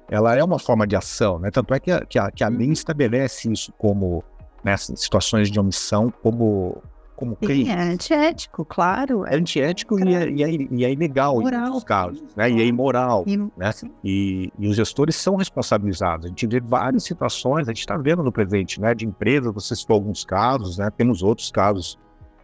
[0.10, 1.52] ela é uma forma de ação, né?
[1.52, 2.74] Tanto é que a, que a, que a lei uhum.
[2.74, 4.24] estabelece isso como,
[4.64, 6.82] nessas né, situações de omissão, como
[7.18, 7.68] como crime.
[7.68, 9.26] é antiético, claro.
[9.26, 12.48] É antiético e é, e, é, e é ilegal em alguns casos, né?
[12.48, 13.72] E é imoral, e, né?
[14.04, 16.28] E, e, os gestores são responsabilizados.
[16.28, 18.94] A gente vê várias situações, a gente está vendo no presente, né?
[18.94, 20.92] De empresas, você citou alguns casos, né?
[20.96, 21.98] Temos outros casos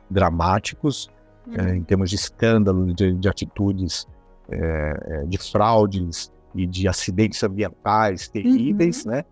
[0.09, 1.07] dramáticos
[1.47, 1.55] uhum.
[1.55, 4.07] é, em termos de escândalo, de, de atitudes,
[4.49, 9.11] é, de fraudes e de acidentes ambientais terríveis, uhum.
[9.11, 9.25] né?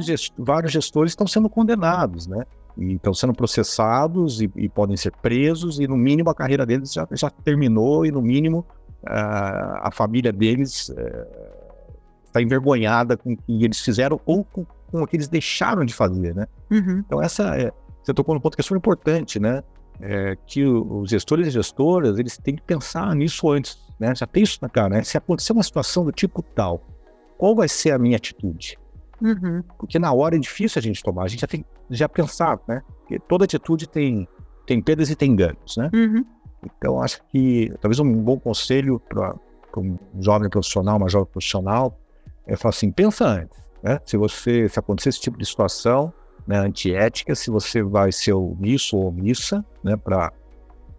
[0.00, 2.44] Gest vários gestores estão sendo condenados, né?
[2.76, 6.92] e estão sendo processados e, e, podem ser presos, e no mínimo a carreira deles
[6.92, 8.64] já, já terminou, e no mínimo
[9.02, 10.88] uh, a família deles
[12.24, 15.84] está uh, envergonhada com o que eles fizeram ou com, com, o que eles deixaram
[15.84, 16.46] de fazer, né?
[16.70, 17.02] Uhum.
[17.06, 17.70] Então essa é,
[18.02, 19.62] você tocou no ponto que é super importante, né?
[20.04, 24.12] É, que os gestores e gestoras, eles têm que pensar nisso antes, né?
[24.16, 25.04] Já tem isso na cara, né?
[25.04, 26.84] Se acontecer uma situação do tipo tal,
[27.38, 28.76] qual vai ser a minha atitude?
[29.20, 29.62] Uhum.
[29.78, 32.82] Porque na hora é difícil a gente tomar, a gente já tem já pensar, né?
[33.00, 34.26] Porque toda atitude tem,
[34.66, 35.90] tem perdas e tem ganhos, né?
[35.94, 36.24] Uhum.
[36.64, 39.36] Então, acho que talvez um bom conselho para
[39.76, 41.98] um jovem profissional, uma jovem profissional,
[42.46, 44.00] é falar assim: pensa antes, né?
[44.04, 46.12] Se você, se acontecer esse tipo de situação,
[46.46, 50.32] né, antiética, se você vai ser omisso ou omissa, né, para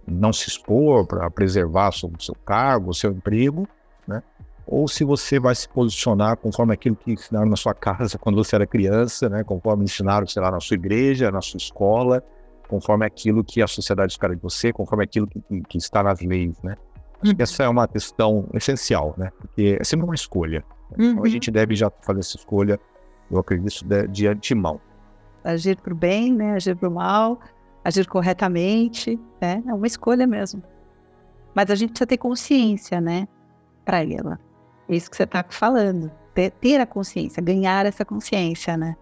[0.08, 3.68] não se expor, para preservar o seu cargo, o seu emprego,
[4.08, 4.22] né?
[4.66, 8.56] ou se você vai se posicionar conforme aquilo que ensinaram na sua casa quando você
[8.56, 9.44] era criança, né?
[9.44, 12.24] conforme ensinaram, sei lá, na sua igreja, na sua escola,
[12.68, 16.62] conforme aquilo que a sociedade espera de você, conforme aquilo que, que está nas leis,
[16.62, 16.76] né?
[17.24, 17.34] Uhum.
[17.38, 19.32] Essa é uma questão essencial, né?
[19.40, 20.64] Porque é sempre uma escolha.
[20.92, 21.06] Né?
[21.06, 21.12] Uhum.
[21.12, 22.80] Então a gente deve já fazer essa escolha,
[23.32, 24.82] eu acredito, de, de antemão.
[25.44, 26.54] Agir para o bem, né?
[26.54, 27.40] Agir para o mal,
[27.84, 29.62] agir corretamente, né?
[29.68, 30.64] É uma escolha mesmo.
[31.54, 33.28] Mas a gente precisa ter consciência, né?
[33.86, 34.40] Para ela.
[34.88, 36.12] É isso que você está falando.
[36.34, 38.96] Ter, ter, a consciência, ganhar essa consciência, né?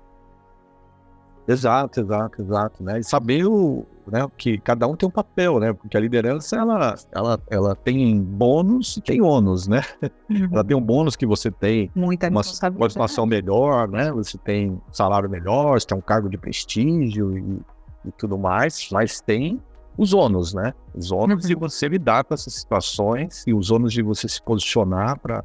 [1.48, 3.00] Exato, exato, exato, né?
[3.00, 5.74] E saber o, né, que cada um tem um papel, né?
[5.74, 9.82] Porque a liderança, ela, ela, ela tem bônus e tem ônus, né?
[10.30, 10.50] Uhum.
[10.52, 12.42] Ela tem um bônus que você tem Muita uma,
[12.76, 14.12] uma situação melhor, né?
[14.12, 17.60] Você tem um salário melhor, você tem um cargo de prestígio e,
[18.06, 19.62] e tudo mais, mas tem
[19.98, 20.74] os ônus, né?
[20.94, 21.48] Os ônus uhum.
[21.48, 25.44] de você lidar com essas situações e os ônus de você se posicionar para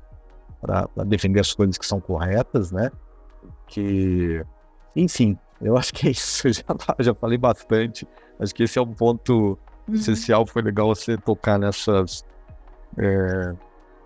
[1.06, 2.90] defender as coisas que são corretas, né?
[3.66, 4.44] Que,
[4.94, 6.48] enfim, eu acho que é isso.
[6.52, 6.62] Já,
[6.98, 8.06] já falei bastante.
[8.38, 9.94] Acho que esse é um ponto uhum.
[9.94, 10.46] essencial.
[10.46, 12.24] Foi legal você tocar nessas,
[12.98, 13.54] é,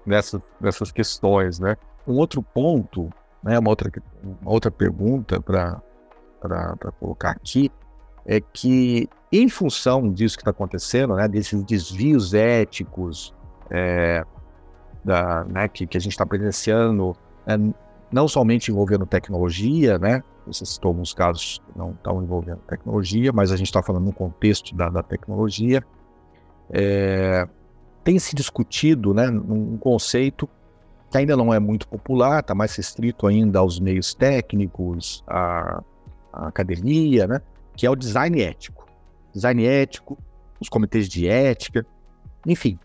[0.07, 1.77] nessas, nessas questões, né?
[2.07, 3.11] Um outro ponto,
[3.43, 3.59] né?
[3.59, 3.91] Uma outra,
[4.23, 5.83] uma outra pergunta para
[6.99, 7.71] colocar aqui
[8.25, 11.27] é que, em função disso que está acontecendo, né?
[11.27, 13.35] Desses desvios éticos,
[13.71, 14.25] é,
[15.05, 17.57] da, né, que, que a gente está presenciando, é,
[18.13, 20.23] não somente envolvendo tecnologia, né?
[20.47, 24.13] Você citou alguns casos que não estão envolvendo tecnologia, mas a gente está falando no
[24.13, 25.85] contexto da, da tecnologia.
[26.71, 27.49] É,
[28.03, 30.49] tem se discutido né, um conceito
[31.11, 35.83] que ainda não é muito popular, está mais restrito ainda aos meios técnicos, à,
[36.33, 37.41] à academia, né,
[37.77, 38.87] que é o design ético.
[39.33, 40.17] Design ético,
[40.61, 41.85] os comitês de ética,
[42.47, 42.79] Enfim,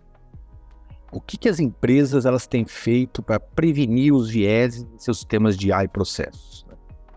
[1.12, 5.56] o que, que as empresas elas têm feito para prevenir os vieses em seus sistemas
[5.56, 6.64] de AI processos?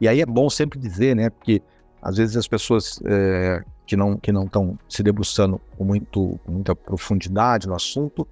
[0.00, 1.62] E aí é bom sempre dizer, né, porque
[2.00, 6.52] às vezes as pessoas é, que não que não estão se debruçando com, muito, com
[6.52, 8.26] muita profundidade no assunto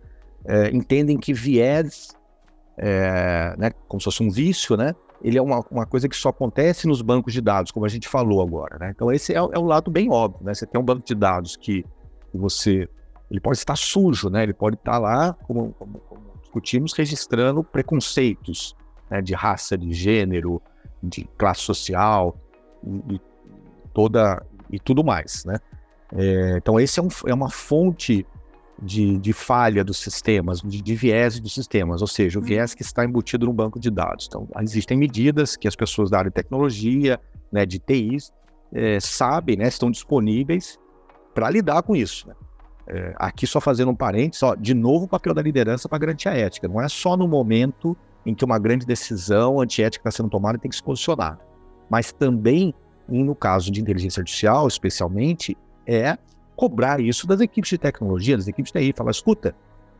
[0.44, 2.16] é, entendem que viés,
[2.76, 6.28] é, né, como se fosse um vício, né, ele é uma, uma coisa que só
[6.28, 8.78] acontece nos bancos de dados, como a gente falou agora.
[8.78, 8.92] Né?
[8.94, 10.44] Então esse é, é um lado bem óbvio.
[10.44, 10.54] Né?
[10.54, 11.84] Você tem um banco de dados que
[12.32, 12.88] você
[13.30, 14.44] ele pode estar sujo, né?
[14.44, 18.76] Ele pode estar lá, como, como, como discutimos, registrando preconceitos
[19.10, 19.20] né?
[19.20, 20.62] de raça, de gênero,
[21.08, 22.36] de classe social
[23.08, 23.20] e,
[23.92, 25.58] toda e tudo mais, né?
[26.14, 28.26] É, então esse é, um, é uma fonte
[28.80, 32.48] de, de, falha dos sistemas, de, de, viés dos sistemas, ou seja, o uhum.
[32.48, 34.26] viés que está embutido no banco de dados.
[34.28, 37.18] Então, existem medidas que as pessoas da área de tecnologia,
[37.50, 38.32] né, de TIs,
[38.72, 40.78] é, sabem, né, estão disponíveis
[41.34, 42.28] para lidar com isso.
[42.28, 42.34] Né?
[42.88, 46.28] É, aqui só fazendo um parênteses, ó, de novo o papel da liderança para garantir
[46.28, 46.68] a ética.
[46.68, 50.60] Não é só no momento em que uma grande decisão antiética está sendo tomada e
[50.60, 51.38] tem que se posicionar.
[51.88, 52.74] Mas também,
[53.08, 56.18] no caso de inteligência artificial, especialmente, é
[56.56, 58.92] cobrar isso das equipes de tecnologia, das equipes de TI.
[58.96, 59.54] Falar, escuta,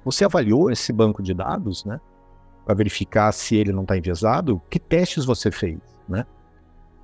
[0.04, 2.00] você avaliou esse banco de dados, né?
[2.64, 4.60] Para verificar se ele não está enviesado?
[4.68, 6.26] Que testes você fez, né?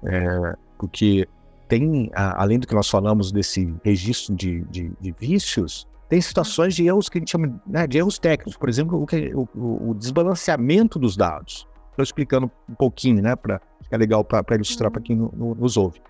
[0.02, 1.28] É, porque
[1.68, 6.86] tem, além do que nós falamos desse registro de, de, de vícios, tem situações de
[6.86, 9.02] erros que a gente chama né, de erros técnicos, por exemplo,
[9.34, 11.66] o, o, o desbalanceamento dos dados.
[11.88, 15.78] Estou explicando um pouquinho, né, para é legal para ilustrar para quem no, no, nos
[15.78, 16.02] ouve.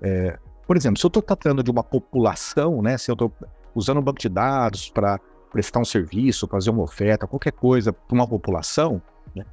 [0.00, 3.32] É, por exemplo, se eu estou tratando de uma população, né, se eu estou
[3.74, 5.18] usando um banco de dados para
[5.50, 9.02] prestar um serviço, fazer uma oferta, qualquer coisa para uma população,
[9.34, 9.44] né,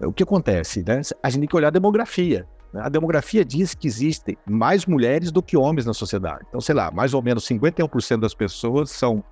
[0.00, 0.82] o que acontece?
[0.84, 1.00] Né?
[1.22, 2.44] A gente tem que olhar a demografia.
[2.72, 2.80] Né?
[2.82, 6.44] A demografia diz que existem mais mulheres do que homens na sociedade.
[6.48, 9.22] Então, sei lá, mais ou menos 51% das pessoas são,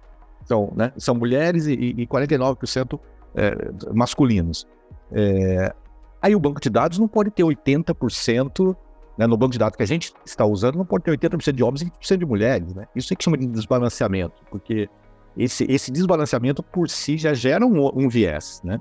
[0.45, 2.99] são, né, são mulheres e, e 49%
[3.35, 4.67] é, masculinos.
[5.11, 5.75] É,
[6.21, 8.77] aí o banco de dados não pode ter 80%,
[9.19, 11.63] né, no banco de dados que a gente está usando, não pode ter 80% de
[11.63, 12.75] homens e 20% de mulheres.
[12.75, 12.87] Né?
[12.95, 14.89] Isso é que chama de desbalanceamento, porque
[15.37, 18.81] esse, esse desbalanceamento por si já gera um, um viés, né?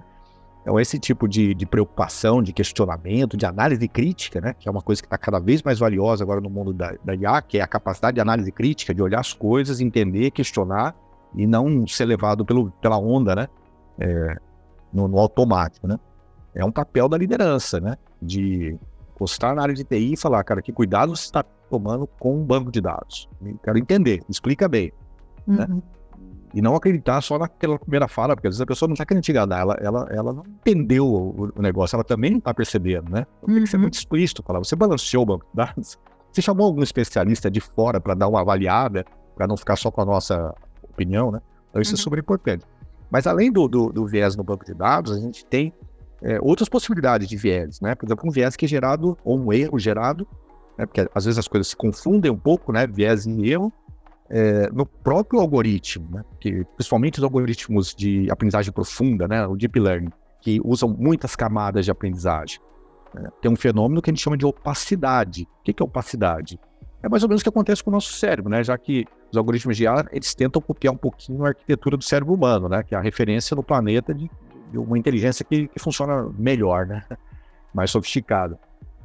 [0.62, 4.82] Então, esse tipo de, de, preocupação, de questionamento, de análise crítica, né, que é uma
[4.82, 7.62] coisa que está cada vez mais valiosa agora no mundo da, da IA, que é
[7.62, 10.96] a capacidade de análise crítica, de olhar as coisas, entender, questionar
[11.36, 13.48] e não ser levado pelo, pela onda, né,
[14.00, 14.38] é,
[14.94, 15.98] no, no, automático, né.
[16.54, 18.78] É um papel da liderança, né, de
[19.16, 22.44] postar na área de TI e falar, cara, que cuidado você está tomando com um
[22.44, 23.30] banco de dados.
[23.64, 24.92] Quero entender, explica bem,
[25.48, 25.66] né.
[25.70, 25.76] uhum.
[25.76, 25.82] né.
[26.54, 29.24] E não acreditar só naquela primeira fala, porque às vezes a pessoa não está querendo
[29.24, 33.10] te enganar, ela, ela, ela não entendeu o, o negócio, ela também não está percebendo,
[33.10, 33.26] né?
[33.46, 33.84] Tem que ser uhum.
[33.84, 35.98] muito explícito, falar, você balanceou o banco de dados,
[36.32, 40.02] você chamou algum especialista de fora para dar uma avaliada, para não ficar só com
[40.02, 40.54] a nossa
[40.92, 41.42] opinião, né?
[41.70, 42.00] Então isso é uhum.
[42.00, 42.66] é super importante.
[43.10, 45.74] Mas além do, do, do, viés no banco de dados, a gente tem
[46.22, 47.96] é, outras possibilidades de viés, né?
[47.96, 50.28] Por exemplo, um viés que é gerado, ou um erro gerado,
[50.78, 50.86] né?
[50.86, 52.88] porque às vezes as coisas se confundem um pouco, né?
[52.88, 53.72] Viés e erro,
[54.30, 56.24] é, no próprio algoritmo, né?
[56.40, 59.46] que, principalmente os algoritmos de aprendizagem profunda, né?
[59.46, 62.60] o deep learning, que usam muitas camadas de aprendizagem.
[63.14, 63.30] Né?
[63.42, 65.44] Tem um fenômeno que a gente chama de opacidade.
[65.60, 66.58] O que é opacidade?
[67.04, 68.64] É mais ou menos o que acontece com o nosso cérebro, né?
[68.64, 72.34] já que os algoritmos de IA eles tentam copiar um pouquinho a arquitetura do cérebro
[72.34, 72.84] humano, né?
[72.84, 74.30] que é a referência no planeta de,
[74.72, 77.04] de uma inteligência que, que funciona melhor, né?
[77.74, 78.60] mais sofisticada.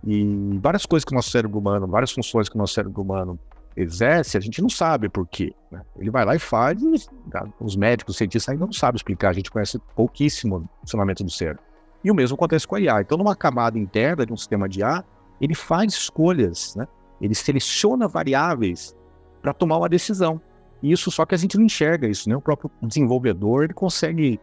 [0.05, 3.39] E várias coisas que o nosso cérebro humano, várias funções que o nosso cérebro humano
[3.77, 5.55] exerce, a gente não sabe por quê.
[5.71, 5.81] Né?
[5.99, 7.47] Ele vai lá e faz, e tá?
[7.61, 11.31] os médicos, os cientistas ainda não sabem explicar, a gente conhece pouquíssimo o funcionamento do
[11.31, 11.63] cérebro.
[12.03, 13.01] E o mesmo acontece com a IA.
[13.01, 15.05] Então, numa camada interna de um sistema de IA,
[15.41, 16.87] ele faz escolhas, né?
[17.21, 18.97] Ele seleciona variáveis
[19.43, 20.41] para tomar uma decisão.
[20.83, 22.37] E isso só que a gente não enxerga isso, né?
[22.37, 24.41] O próprio desenvolvedor ele consegue,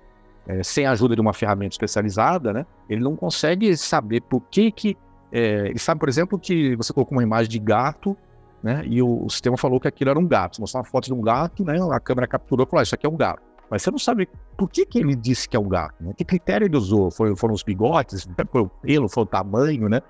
[0.47, 2.65] é, sem a ajuda de uma ferramenta especializada, né?
[2.89, 4.97] Ele não consegue saber por que que
[5.31, 8.17] é, ele sabe, por exemplo, que você colocou uma imagem de gato
[8.63, 8.81] né?
[8.85, 10.55] E o, o, sistema falou que aquilo era um gato.
[10.55, 11.77] Você mostrou uma foto de um gato, né?
[11.91, 13.43] A câmera capturou e falou: ah, Isso aqui é um gato.
[13.69, 16.13] Mas você não sabe por que, que ele disse que é um gato, né?
[16.15, 17.11] Que critério ele usou?
[17.11, 20.01] Foi, foram os bigotes, foi o pelo, foi o tamanho, né?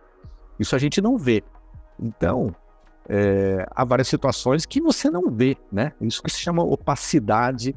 [0.60, 1.44] Isso a gente não vê.
[2.04, 2.54] Então,
[3.08, 5.94] é, há várias situações que você não vê, né?
[6.02, 7.76] Isso que se chama opacidade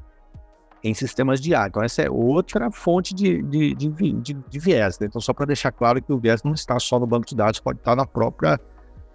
[0.83, 1.69] em sistemas de ar.
[1.69, 4.99] Então, essa é outra fonte de, de, de, de, de viés.
[4.99, 5.07] Né?
[5.07, 7.61] Então, só para deixar claro que o viés não está só no banco de dados,
[7.61, 8.61] pode estar na própria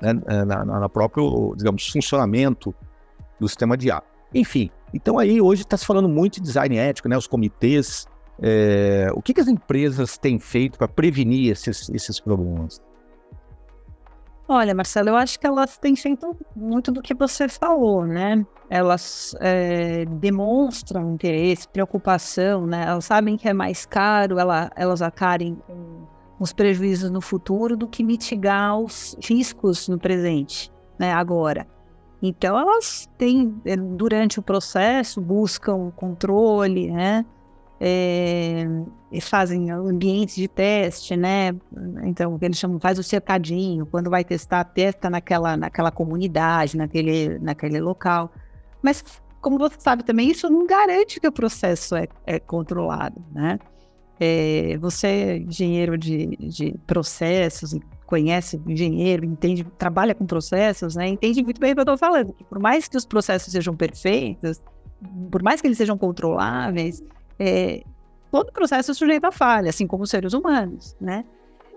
[0.02, 2.74] né, é, na, na, na próprio, digamos, funcionamento
[3.40, 4.04] do sistema de ar.
[4.34, 8.08] Enfim, então aí hoje está se falando muito de design ético, né, os comitês.
[8.42, 12.82] É, o que, que, as empresas têm feito para prevenir esses, esses problemas?
[14.54, 18.46] Olha, Marcelo, eu acho que elas têm feito muito do que você falou, né?
[18.70, 22.84] Elas é, demonstram interesse, preocupação, né?
[22.86, 25.58] Elas sabem que é mais caro ela, elas acarem
[26.38, 31.14] os prejuízos no futuro do que mitigar os riscos no presente, né?
[31.14, 31.66] Agora.
[32.22, 33.56] Então, elas têm,
[33.96, 37.26] durante o processo, buscam controle, né?
[37.84, 38.64] É,
[39.20, 41.56] fazem ambientes de teste, né?
[42.04, 47.80] Então, eles chamam, faz o cercadinho, quando vai testar, testa naquela, naquela comunidade, naquele, naquele
[47.82, 48.32] local.
[48.84, 49.04] Mas,
[49.42, 53.58] como você sabe também, isso não garante que o processo é, é controlado, né?
[54.20, 61.08] É, você é engenheiro de, de processos, conhece engenheiro, entende, trabalha com processos, né?
[61.08, 62.32] Entende muito bem o que eu estou falando.
[62.32, 64.62] Que por mais que os processos sejam perfeitos,
[65.32, 67.04] por mais que eles sejam controláveis,
[67.44, 67.82] é,
[68.32, 71.26] todo processo é sujeito a falha, assim como os seres humanos, né?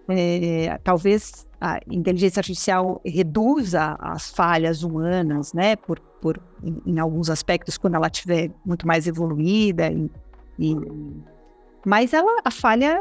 [0.07, 5.75] É, talvez a inteligência artificial reduza as falhas humanas, né?
[5.77, 10.11] Por, por em, em alguns aspectos, quando ela estiver muito mais evoluída, e,
[10.59, 10.77] e,
[11.87, 13.01] mas ela, a falha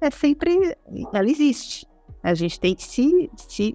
[0.00, 0.76] é sempre,
[1.12, 1.84] ela existe.
[2.22, 3.74] A gente tem que se, se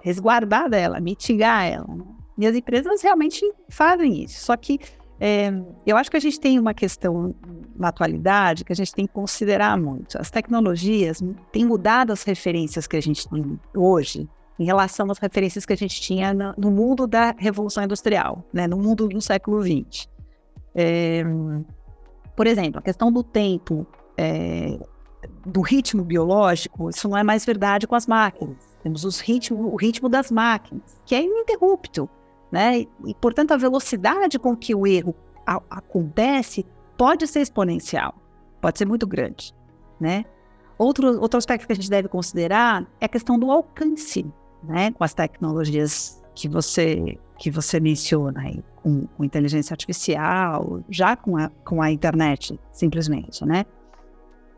[0.00, 1.88] resguardar dela, mitigar ela.
[1.88, 2.04] Né?
[2.38, 4.44] E as empresas realmente fazem isso.
[4.44, 4.78] Só que
[5.26, 5.50] é,
[5.86, 7.34] eu acho que a gente tem uma questão
[7.74, 10.20] na atualidade que a gente tem que considerar muito.
[10.20, 15.64] As tecnologias têm mudado as referências que a gente tem hoje em relação às referências
[15.64, 20.06] que a gente tinha no, mundo da Revolução Industrial, né, no mundo do século XX.
[20.74, 21.24] É,
[22.36, 23.86] por exemplo, a questão do tempo,
[24.18, 24.78] é,
[25.46, 28.58] do ritmo biológico, isso não é mais verdade com as máquinas.
[28.82, 32.10] Temos os ritmo, o ritmo das máquinas, que é ininterrupto
[32.54, 32.86] né?
[33.04, 35.12] E, portanto, a velocidade com que o erro
[35.44, 36.64] a, acontece
[36.96, 38.14] pode ser exponencial,
[38.60, 39.52] pode ser muito grande,
[39.98, 40.24] né?
[40.78, 44.24] Outro, outro aspecto que a gente deve considerar é a questão do alcance,
[44.62, 44.92] né?
[44.92, 51.36] Com as tecnologias que você que você menciona aí, com, com inteligência artificial, já com
[51.36, 53.66] a, com a internet, simplesmente, né?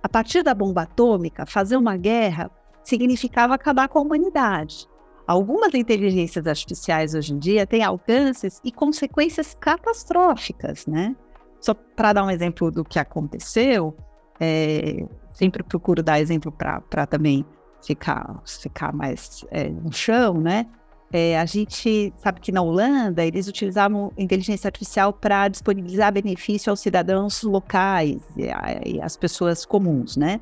[0.02, 2.50] A partir da bomba atômica, fazer uma guerra
[2.85, 4.87] significava acabar com a humanidade.
[5.26, 11.16] Algumas inteligências artificiais hoje em dia têm alcances e consequências catastróficas, né?
[11.60, 13.96] Só para dar um exemplo do que aconteceu,
[14.38, 17.44] é, sempre procuro dar exemplo para também
[17.84, 20.66] ficar, ficar mais é, no chão, né?
[21.12, 26.80] É, a gente sabe que na Holanda eles utilizavam inteligência artificial para disponibilizar benefício aos
[26.80, 30.40] cidadãos locais e, a, e às pessoas comuns, né?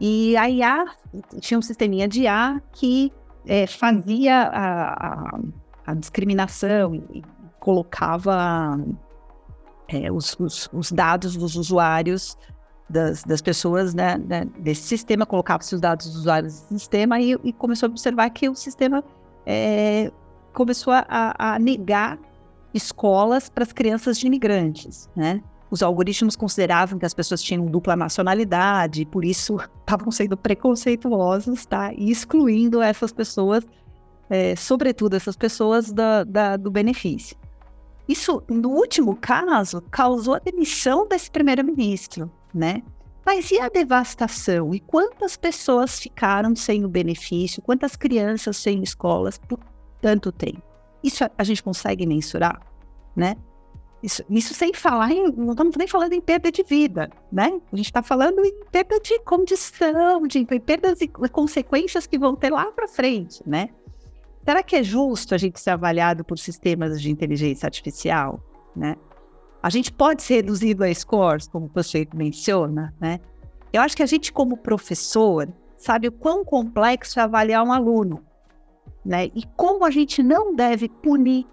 [0.00, 0.84] E a IA
[1.40, 3.12] tinha um sisteminha de IA que
[3.46, 5.40] é, fazia a, a,
[5.86, 7.22] a, discriminação e,
[7.60, 8.78] colocava
[9.88, 12.36] é, os, os, os, dados dos usuários,
[12.88, 17.38] das, das pessoas né, né, desse sistema, colocava-se os dados dos usuários desse sistema e,
[17.42, 19.02] e, começou a observar que o sistema
[19.46, 20.12] é,
[20.52, 22.18] começou a, a negar
[22.74, 25.42] escolas para as crianças de imigrantes, né?
[25.74, 31.92] Os algoritmos consideravam que as pessoas tinham dupla nacionalidade, por isso estavam sendo preconceituosos, tá?
[31.92, 33.64] E excluindo essas pessoas,
[34.30, 37.36] é, sobretudo essas pessoas da, da, do benefício.
[38.08, 42.80] Isso, no último caso, causou a demissão desse primeiro-ministro, né?
[43.26, 44.72] Mas e a devastação?
[44.72, 47.60] E quantas pessoas ficaram sem o benefício?
[47.62, 49.58] Quantas crianças sem escolas por
[50.00, 50.62] tanto tempo?
[51.02, 52.60] Isso a, a gente consegue mensurar,
[53.16, 53.34] né?
[54.04, 55.32] Isso, isso sem falar em.
[55.32, 57.58] Não estamos nem falando em perda de vida, né?
[57.72, 62.52] A gente está falando em perda de condição, de perdas e consequências que vão ter
[62.52, 63.70] lá para frente, né?
[64.44, 68.44] Será que é justo a gente ser avaliado por sistemas de inteligência artificial,
[68.76, 68.94] né?
[69.62, 73.20] A gente pode ser reduzido a scores, como você menciona, né?
[73.72, 78.22] Eu acho que a gente, como professor, sabe o quão complexo é avaliar um aluno,
[79.02, 79.30] né?
[79.34, 81.46] E como a gente não deve punir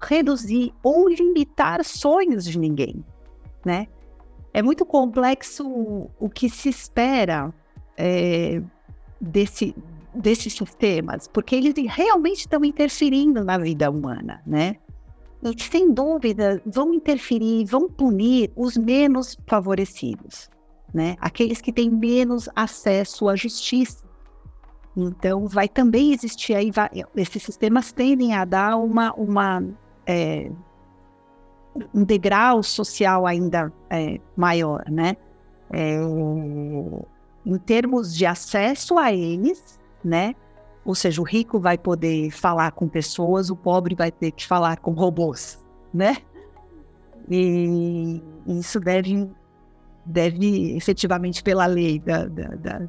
[0.00, 3.04] reduzir ou limitar sonhos de ninguém,
[3.64, 3.86] né?
[4.52, 5.66] É muito complexo
[6.18, 7.52] o que se espera
[7.96, 8.62] é,
[9.20, 9.74] desse,
[10.14, 14.76] desses sistemas, porque eles realmente estão interferindo na vida humana, né?
[15.42, 20.48] E, sem dúvida, vão interferir, vão punir os menos favorecidos,
[20.92, 21.16] né?
[21.20, 24.06] Aqueles que têm menos acesso à justiça.
[24.96, 29.62] Então, vai também existir aí, vai, esses sistemas tendem a dar uma, uma
[30.06, 30.50] é,
[31.94, 35.16] um degrau social ainda é, maior, né?
[35.70, 35.96] É,
[37.44, 40.34] em termos de acesso a eles, né?
[40.84, 44.78] Ou seja, o rico vai poder falar com pessoas, o pobre vai ter que falar
[44.78, 46.16] com robôs, né?
[47.28, 49.28] E isso deve,
[50.04, 52.88] deve efetivamente pela lei da, da,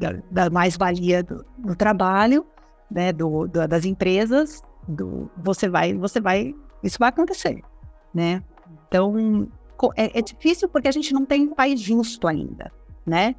[0.00, 2.44] da, da mais-valia do, do trabalho,
[2.90, 7.62] né, do, das empresas, do, você vai, você vai, isso vai acontecer,
[8.12, 8.42] né?
[8.86, 9.48] Então
[9.96, 12.72] é, é difícil porque a gente não tem um país justo ainda,
[13.06, 13.34] né?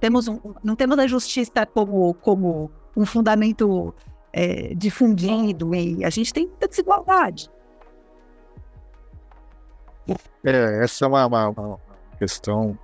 [0.00, 3.94] Temos um, não temos a justiça como, como um fundamento
[4.32, 7.50] é, difundido e a gente tem muita desigualdade.
[10.44, 11.80] É, essa é uma, uma, uma
[12.18, 12.78] questão,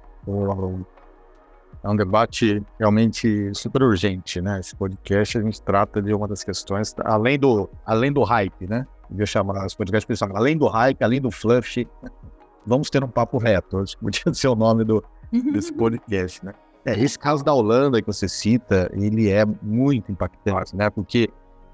[1.82, 4.60] é um debate realmente super urgente, né?
[4.60, 8.86] Esse podcast a gente trata de uma das questões, além do, além do hype, né?
[9.08, 11.86] Devia chamar os podcasts pessoal, além do hype, além do fluff,
[12.66, 13.78] vamos ter um papo reto.
[13.78, 15.02] Acho que podia ser o nome do,
[15.52, 16.52] desse podcast, né?
[16.84, 20.88] É, esse caso da Holanda que você cita, ele é muito impactante, né?
[20.90, 21.30] Porque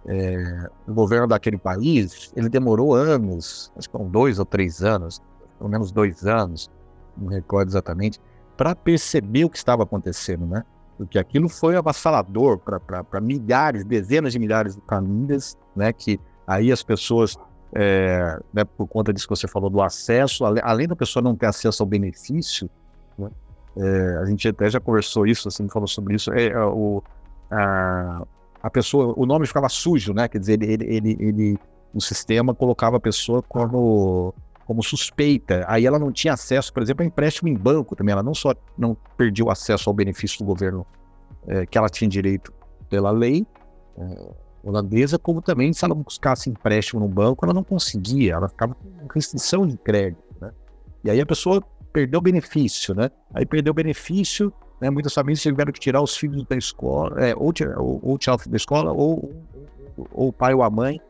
[0.07, 5.21] é, o governo daquele país, ele demorou anos, acho que foram dois ou três anos,
[5.59, 6.71] pelo menos dois anos,
[7.17, 8.21] não recordo exatamente,
[8.57, 10.65] para perceber o que estava acontecendo, né?
[10.97, 15.93] Porque aquilo foi avassalador para milhares, dezenas de milhares de famílias, né?
[15.93, 17.37] Que aí as pessoas,
[17.75, 21.47] é, né, por conta disso que você falou do acesso, além da pessoa não ter
[21.47, 22.71] acesso ao benefício,
[23.19, 23.29] né,
[23.77, 27.03] é, a gente até já conversou isso, assim, falou sobre isso, é, é, o,
[27.51, 28.23] a,
[28.63, 30.29] a pessoa, o nome ficava sujo, né?
[30.29, 31.59] Quer dizer, ele, ele, ele,
[31.93, 34.35] o sistema colocava a pessoa como
[34.67, 35.65] como suspeita.
[35.69, 38.13] Aí ela não tinha acesso, por exemplo, a empréstimo em banco também.
[38.13, 40.85] Ela não só não perdia o acesso ao benefício do governo
[41.47, 42.53] é, que ela tinha direito
[42.91, 43.47] pela lei
[43.97, 44.33] é,
[44.65, 49.07] holandesa, como também se ela buscasse empréstimo no banco, ela não conseguia, ela ficava com
[49.15, 50.21] restrição de crédito.
[50.41, 50.51] Né?
[51.05, 51.63] E aí a pessoa
[51.93, 53.11] perdeu o benefício, né?
[53.33, 54.91] Aí perdeu o benefício, né?
[54.91, 58.57] muitas famílias tiveram que tirar os filhos da escola, é, ou, ou, ou tirar da
[58.57, 59.33] escola, ou,
[60.13, 61.01] ou o pai ou a mãe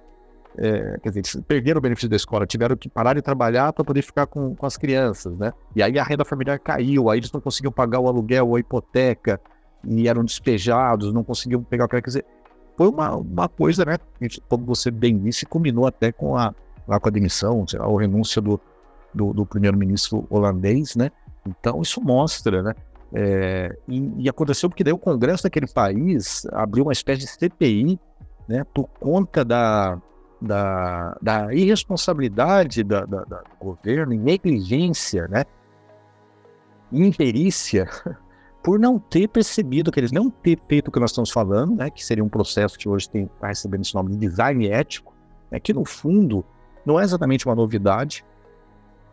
[0.59, 4.03] é, quer dizer, perderam o benefício da escola, tiveram que parar de trabalhar para poder
[4.03, 5.53] ficar com, com as crianças, né?
[5.75, 8.61] E aí a renda familiar caiu, aí eles não conseguiam pagar o aluguel ou a
[8.61, 9.41] hipoteca,
[9.85, 12.25] e eram despejados, não conseguiam pegar o que quer dizer.
[12.77, 13.97] Foi uma, uma coisa, né?
[14.49, 16.55] Como você bem disse, combinou até com a,
[16.87, 18.61] lá com a demissão, sei lá, a renúncia do,
[19.15, 21.11] do, do primeiro-ministro holandês, né?
[21.47, 22.75] Então isso mostra, né?
[23.15, 28.01] É, e, e, aconteceu porque daí o Congresso daquele país abriu uma espécie de CPI,
[28.49, 28.65] né?
[28.75, 29.99] Por conta da,
[30.41, 35.45] da, da irresponsabilidade da, da, do governo, negligência, né?
[36.93, 37.89] imperícia,
[38.63, 41.91] por não ter percebido que eles não ter feito o que nós estamos falando, né?
[41.91, 45.15] Que seria um processo que hoje está recebendo esse nome de design ético,
[45.51, 46.45] né, que no fundo
[46.85, 48.25] não é exatamente uma novidade.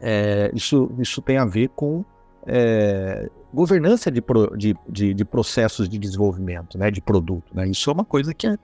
[0.01, 2.03] É, isso, isso tem a ver com
[2.45, 7.53] é, governança de, pro, de, de, de, processos de desenvolvimento, né, de produto.
[7.53, 7.67] Né?
[7.67, 8.57] Isso é uma coisa que é,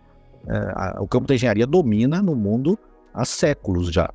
[0.47, 2.77] a, o campo da engenharia domina no mundo
[3.13, 4.09] há séculos já.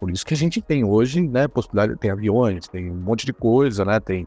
[0.00, 3.32] Por isso que a gente tem hoje, né, possibilidade, tem aviões, tem um monte de
[3.32, 4.26] coisa, né, tem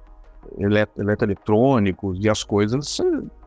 [0.97, 2.99] eletroeletrônicos e as coisas,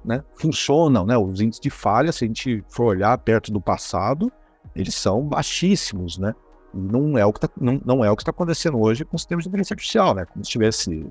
[0.04, 4.30] né, funcionam, né, os índices de falha, se a gente for olhar perto do passado,
[4.76, 6.34] eles são baixíssimos, né,
[6.72, 9.22] não é o que tá, não, não é o que está acontecendo hoje com os
[9.22, 11.06] sistemas de inteligência artificial, né, como se tivesse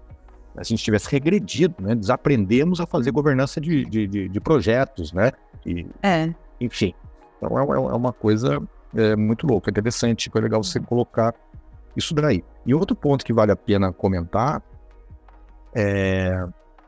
[0.56, 1.96] a gente tivesse regredido, né?
[1.96, 5.32] Desaprendemos a fazer governança de, de, de, de projetos, né?
[5.66, 6.34] E, é.
[6.60, 6.94] Enfim,
[7.38, 8.62] então é, é uma coisa
[8.96, 11.34] é, muito louca, interessante, foi legal você colocar
[11.96, 12.44] isso daí.
[12.66, 14.62] E outro ponto que vale a pena comentar
[15.74, 16.46] é,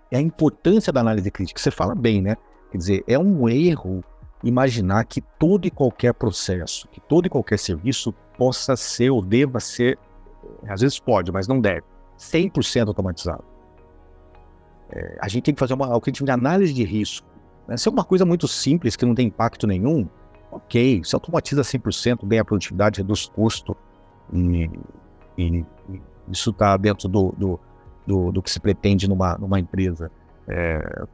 [0.10, 1.60] é a importância da análise crítica.
[1.60, 2.36] Você fala bem, né?
[2.72, 4.04] Quer dizer, é um erro
[4.44, 9.60] imaginar que todo e qualquer processo, que todo e qualquer serviço possa ser ou deva
[9.60, 10.00] ser,
[10.68, 11.84] às vezes pode, mas não deve,
[12.18, 13.44] 100% automatizado.
[14.94, 16.84] É, a gente tem que fazer uma, o que a gente chama de análise de
[16.84, 17.28] risco.
[17.68, 17.78] Né?
[17.78, 20.08] Se é uma coisa muito simples, que não tem impacto nenhum,
[20.52, 23.76] ok, se automatiza 100%, bem a produtividade, reduz custo,
[24.34, 24.70] e,
[25.38, 27.60] e, e isso está dentro do, do,
[28.06, 30.12] do, do, que se pretende numa, numa empresa
[30.48, 31.06] é,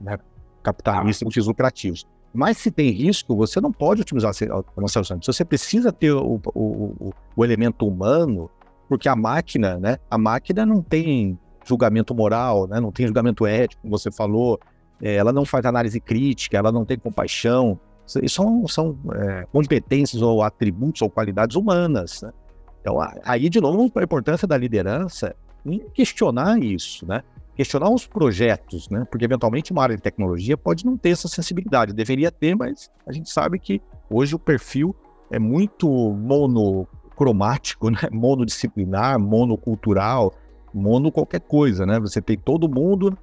[0.00, 0.18] né,
[0.62, 2.06] capitalista com fins lucrativos.
[2.32, 5.02] Mas se tem risco, você não pode otimizar a automação.
[5.20, 8.48] Você precisa ter o, o, o, o elemento humano,
[8.88, 11.38] porque a máquina, né, a máquina não tem
[11.70, 12.80] julgamento moral, né?
[12.80, 14.58] não tem julgamento ético, como você falou,
[15.00, 17.78] é, ela não faz análise crítica, ela não tem compaixão.
[18.26, 22.22] São, são é, competências ou atributos ou qualidades humanas.
[22.22, 22.32] Né?
[22.80, 27.22] Então, aí, de novo, a importância da liderança em questionar isso, né?
[27.54, 29.06] questionar os projetos, né?
[29.10, 33.12] porque eventualmente uma área de tecnologia pode não ter essa sensibilidade, deveria ter, mas a
[33.12, 34.96] gente sabe que hoje o perfil
[35.30, 38.08] é muito monocromático, né?
[38.10, 40.34] monodisciplinar, monocultural,
[40.72, 41.98] mono qualquer coisa, né?
[42.00, 43.16] Você tem todo mundo,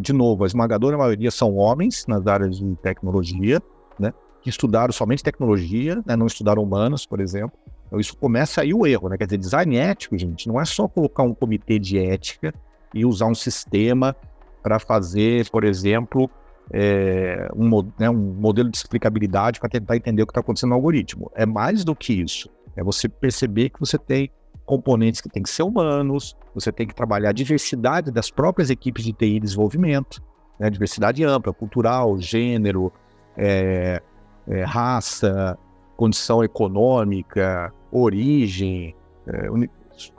[0.00, 3.60] de novo, a esmagadora maioria são homens nas áreas de tecnologia,
[3.98, 4.12] né?
[4.42, 6.16] Que estudaram somente tecnologia, né?
[6.16, 7.58] não estudaram humanas, por exemplo.
[7.86, 9.18] Então isso começa aí o erro, né?
[9.18, 12.54] Quer dizer, design ético, gente, não é só colocar um comitê de ética
[12.94, 14.14] e usar um sistema
[14.62, 16.30] para fazer, por exemplo,
[16.72, 20.76] é, um, né, um modelo de explicabilidade para tentar entender o que está acontecendo no
[20.76, 21.30] algoritmo.
[21.34, 22.48] É mais do que isso.
[22.76, 24.30] É você perceber que você tem
[24.70, 29.02] componentes que têm que ser humanos, você tem que trabalhar a diversidade das próprias equipes
[29.02, 30.22] de TI e desenvolvimento,
[30.60, 32.92] né, diversidade ampla, cultural, gênero,
[33.36, 34.00] é,
[34.46, 35.58] é, raça,
[35.96, 38.94] condição econômica, origem,
[39.26, 39.68] é, uni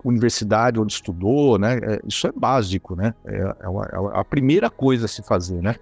[0.06, 1.80] universidade onde estudou, né?
[1.82, 3.16] É, isso é básico, né?
[3.26, 5.76] É, é, uma, é, a primeira coisa a se fazer, né?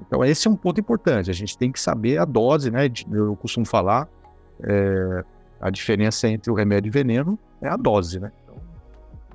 [0.00, 1.30] Então esse é um ponto importante.
[1.30, 2.90] A gente tem que saber a dose, né?
[3.12, 4.08] Eu costumo falar
[5.60, 8.32] a diferença entre o remédio e o veneno é a dose, né?
[8.42, 8.56] Então,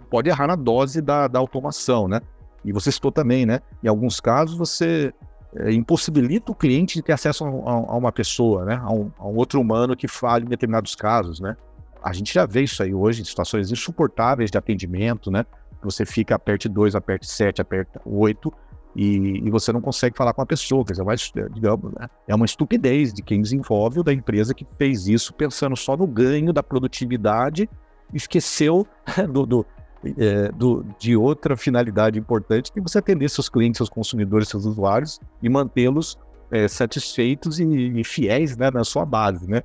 [0.09, 2.21] pode errar na dose da, da automação, né?
[2.63, 3.59] E você citou também, né?
[3.84, 5.13] Em alguns casos você
[5.55, 8.80] é, impossibilita o cliente de ter acesso a, a uma pessoa, né?
[8.82, 11.55] A um, a um, outro humano que fale em determinados casos, né?
[12.03, 15.45] A gente já vê isso aí hoje em situações insuportáveis de atendimento, né?
[15.84, 18.51] Você fica, aperte 2, aperte 7, aperte 8
[18.95, 20.86] e, e, você não consegue falar com a pessoa.
[20.86, 22.07] Quer dizer, mas, digamos, né?
[22.28, 26.07] é uma estupidez de quem desenvolve ou da empresa que fez isso pensando só no
[26.07, 27.69] ganho da produtividade,
[28.14, 28.88] esqueceu
[29.32, 29.66] do, do
[30.18, 34.66] é, do, de outra finalidade importante, que é você atender seus clientes, seus consumidores, seus
[34.66, 36.18] usuários e mantê-los
[36.51, 39.64] é, satisfeitos e, e, fiéis né, na sua base, né?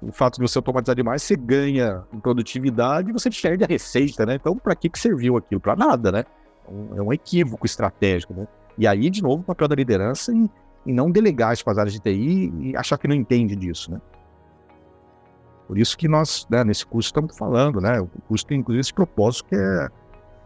[0.00, 4.24] O fato de você automatizar demais, você ganha em produtividade e você perde a receita,
[4.24, 4.36] né?
[4.36, 5.60] Então, para que, que serviu aquilo?
[5.60, 6.24] Para nada, né?
[6.96, 8.48] É um equívoco estratégico, né?
[8.78, 10.48] E aí, de novo, o papel da liderança em,
[10.86, 14.00] em não delegar as áreas de TI e achar que não entende disso, né?
[15.68, 18.00] Por isso que nós, né, nesse curso, estamos falando, né?
[18.00, 19.88] O curso tem, inclusive, esse propósito que é,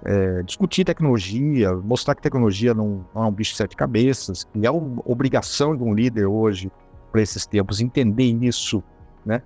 [0.05, 4.67] é discutir tecnologia, mostrar que tecnologia não, não, é um bicho de sete cabeças, que
[4.67, 6.73] é uma obrigação de um líder hoje,
[7.13, 8.83] para esses tempos, entender isso,
[9.25, 9.43] né?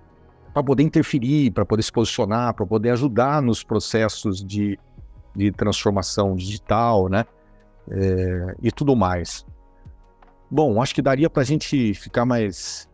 [0.51, 4.79] Para poder interferir, para poder se posicionar, para poder ajudar nos processos de,
[5.35, 7.23] de transformação digital, né?
[7.91, 9.45] É, e tudo mais.
[10.49, 12.89] Bom, acho que daria para a gente ficar mais,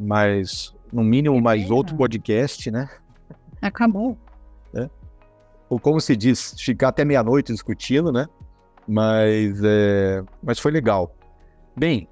[0.00, 2.88] mais no mínimo mais outro podcast, né?
[3.60, 4.18] Acabou.
[4.74, 4.88] É.
[5.68, 8.26] Ou como se diz, ficar até meia-noite discutindo, né?
[8.86, 10.22] Mas, é...
[10.42, 11.14] mas foi legal.
[11.76, 12.08] Bem,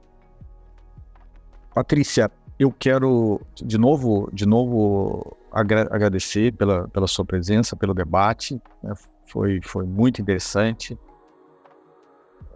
[1.74, 8.61] Patrícia, eu quero de novo, de novo agra agradecer pela, pela sua presença, pelo debate.
[8.83, 8.93] Né?
[9.26, 10.99] Foi, foi muito interessante.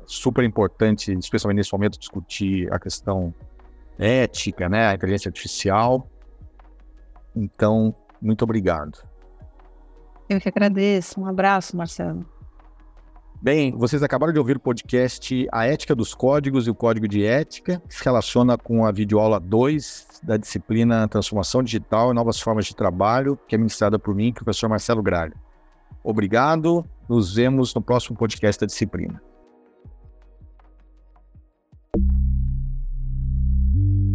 [0.06, 3.34] Super importante, especialmente nesse momento, discutir a questão
[3.98, 4.88] ética, né?
[4.88, 6.08] A inteligência artificial.
[7.34, 8.98] Então, muito obrigado.
[10.28, 11.20] Eu que agradeço.
[11.20, 12.24] Um abraço, Marcelo.
[13.42, 17.26] Bem, vocês acabaram de ouvir o podcast A Ética dos Códigos e o Código de
[17.26, 22.64] Ética, que se relaciona com a videoaula 2 da disciplina Transformação Digital e Novas Formas
[22.64, 25.34] de Trabalho, que é ministrada por mim, professor Marcelo Gralho.
[26.02, 29.20] Obrigado, nos vemos no próximo podcast da disciplina.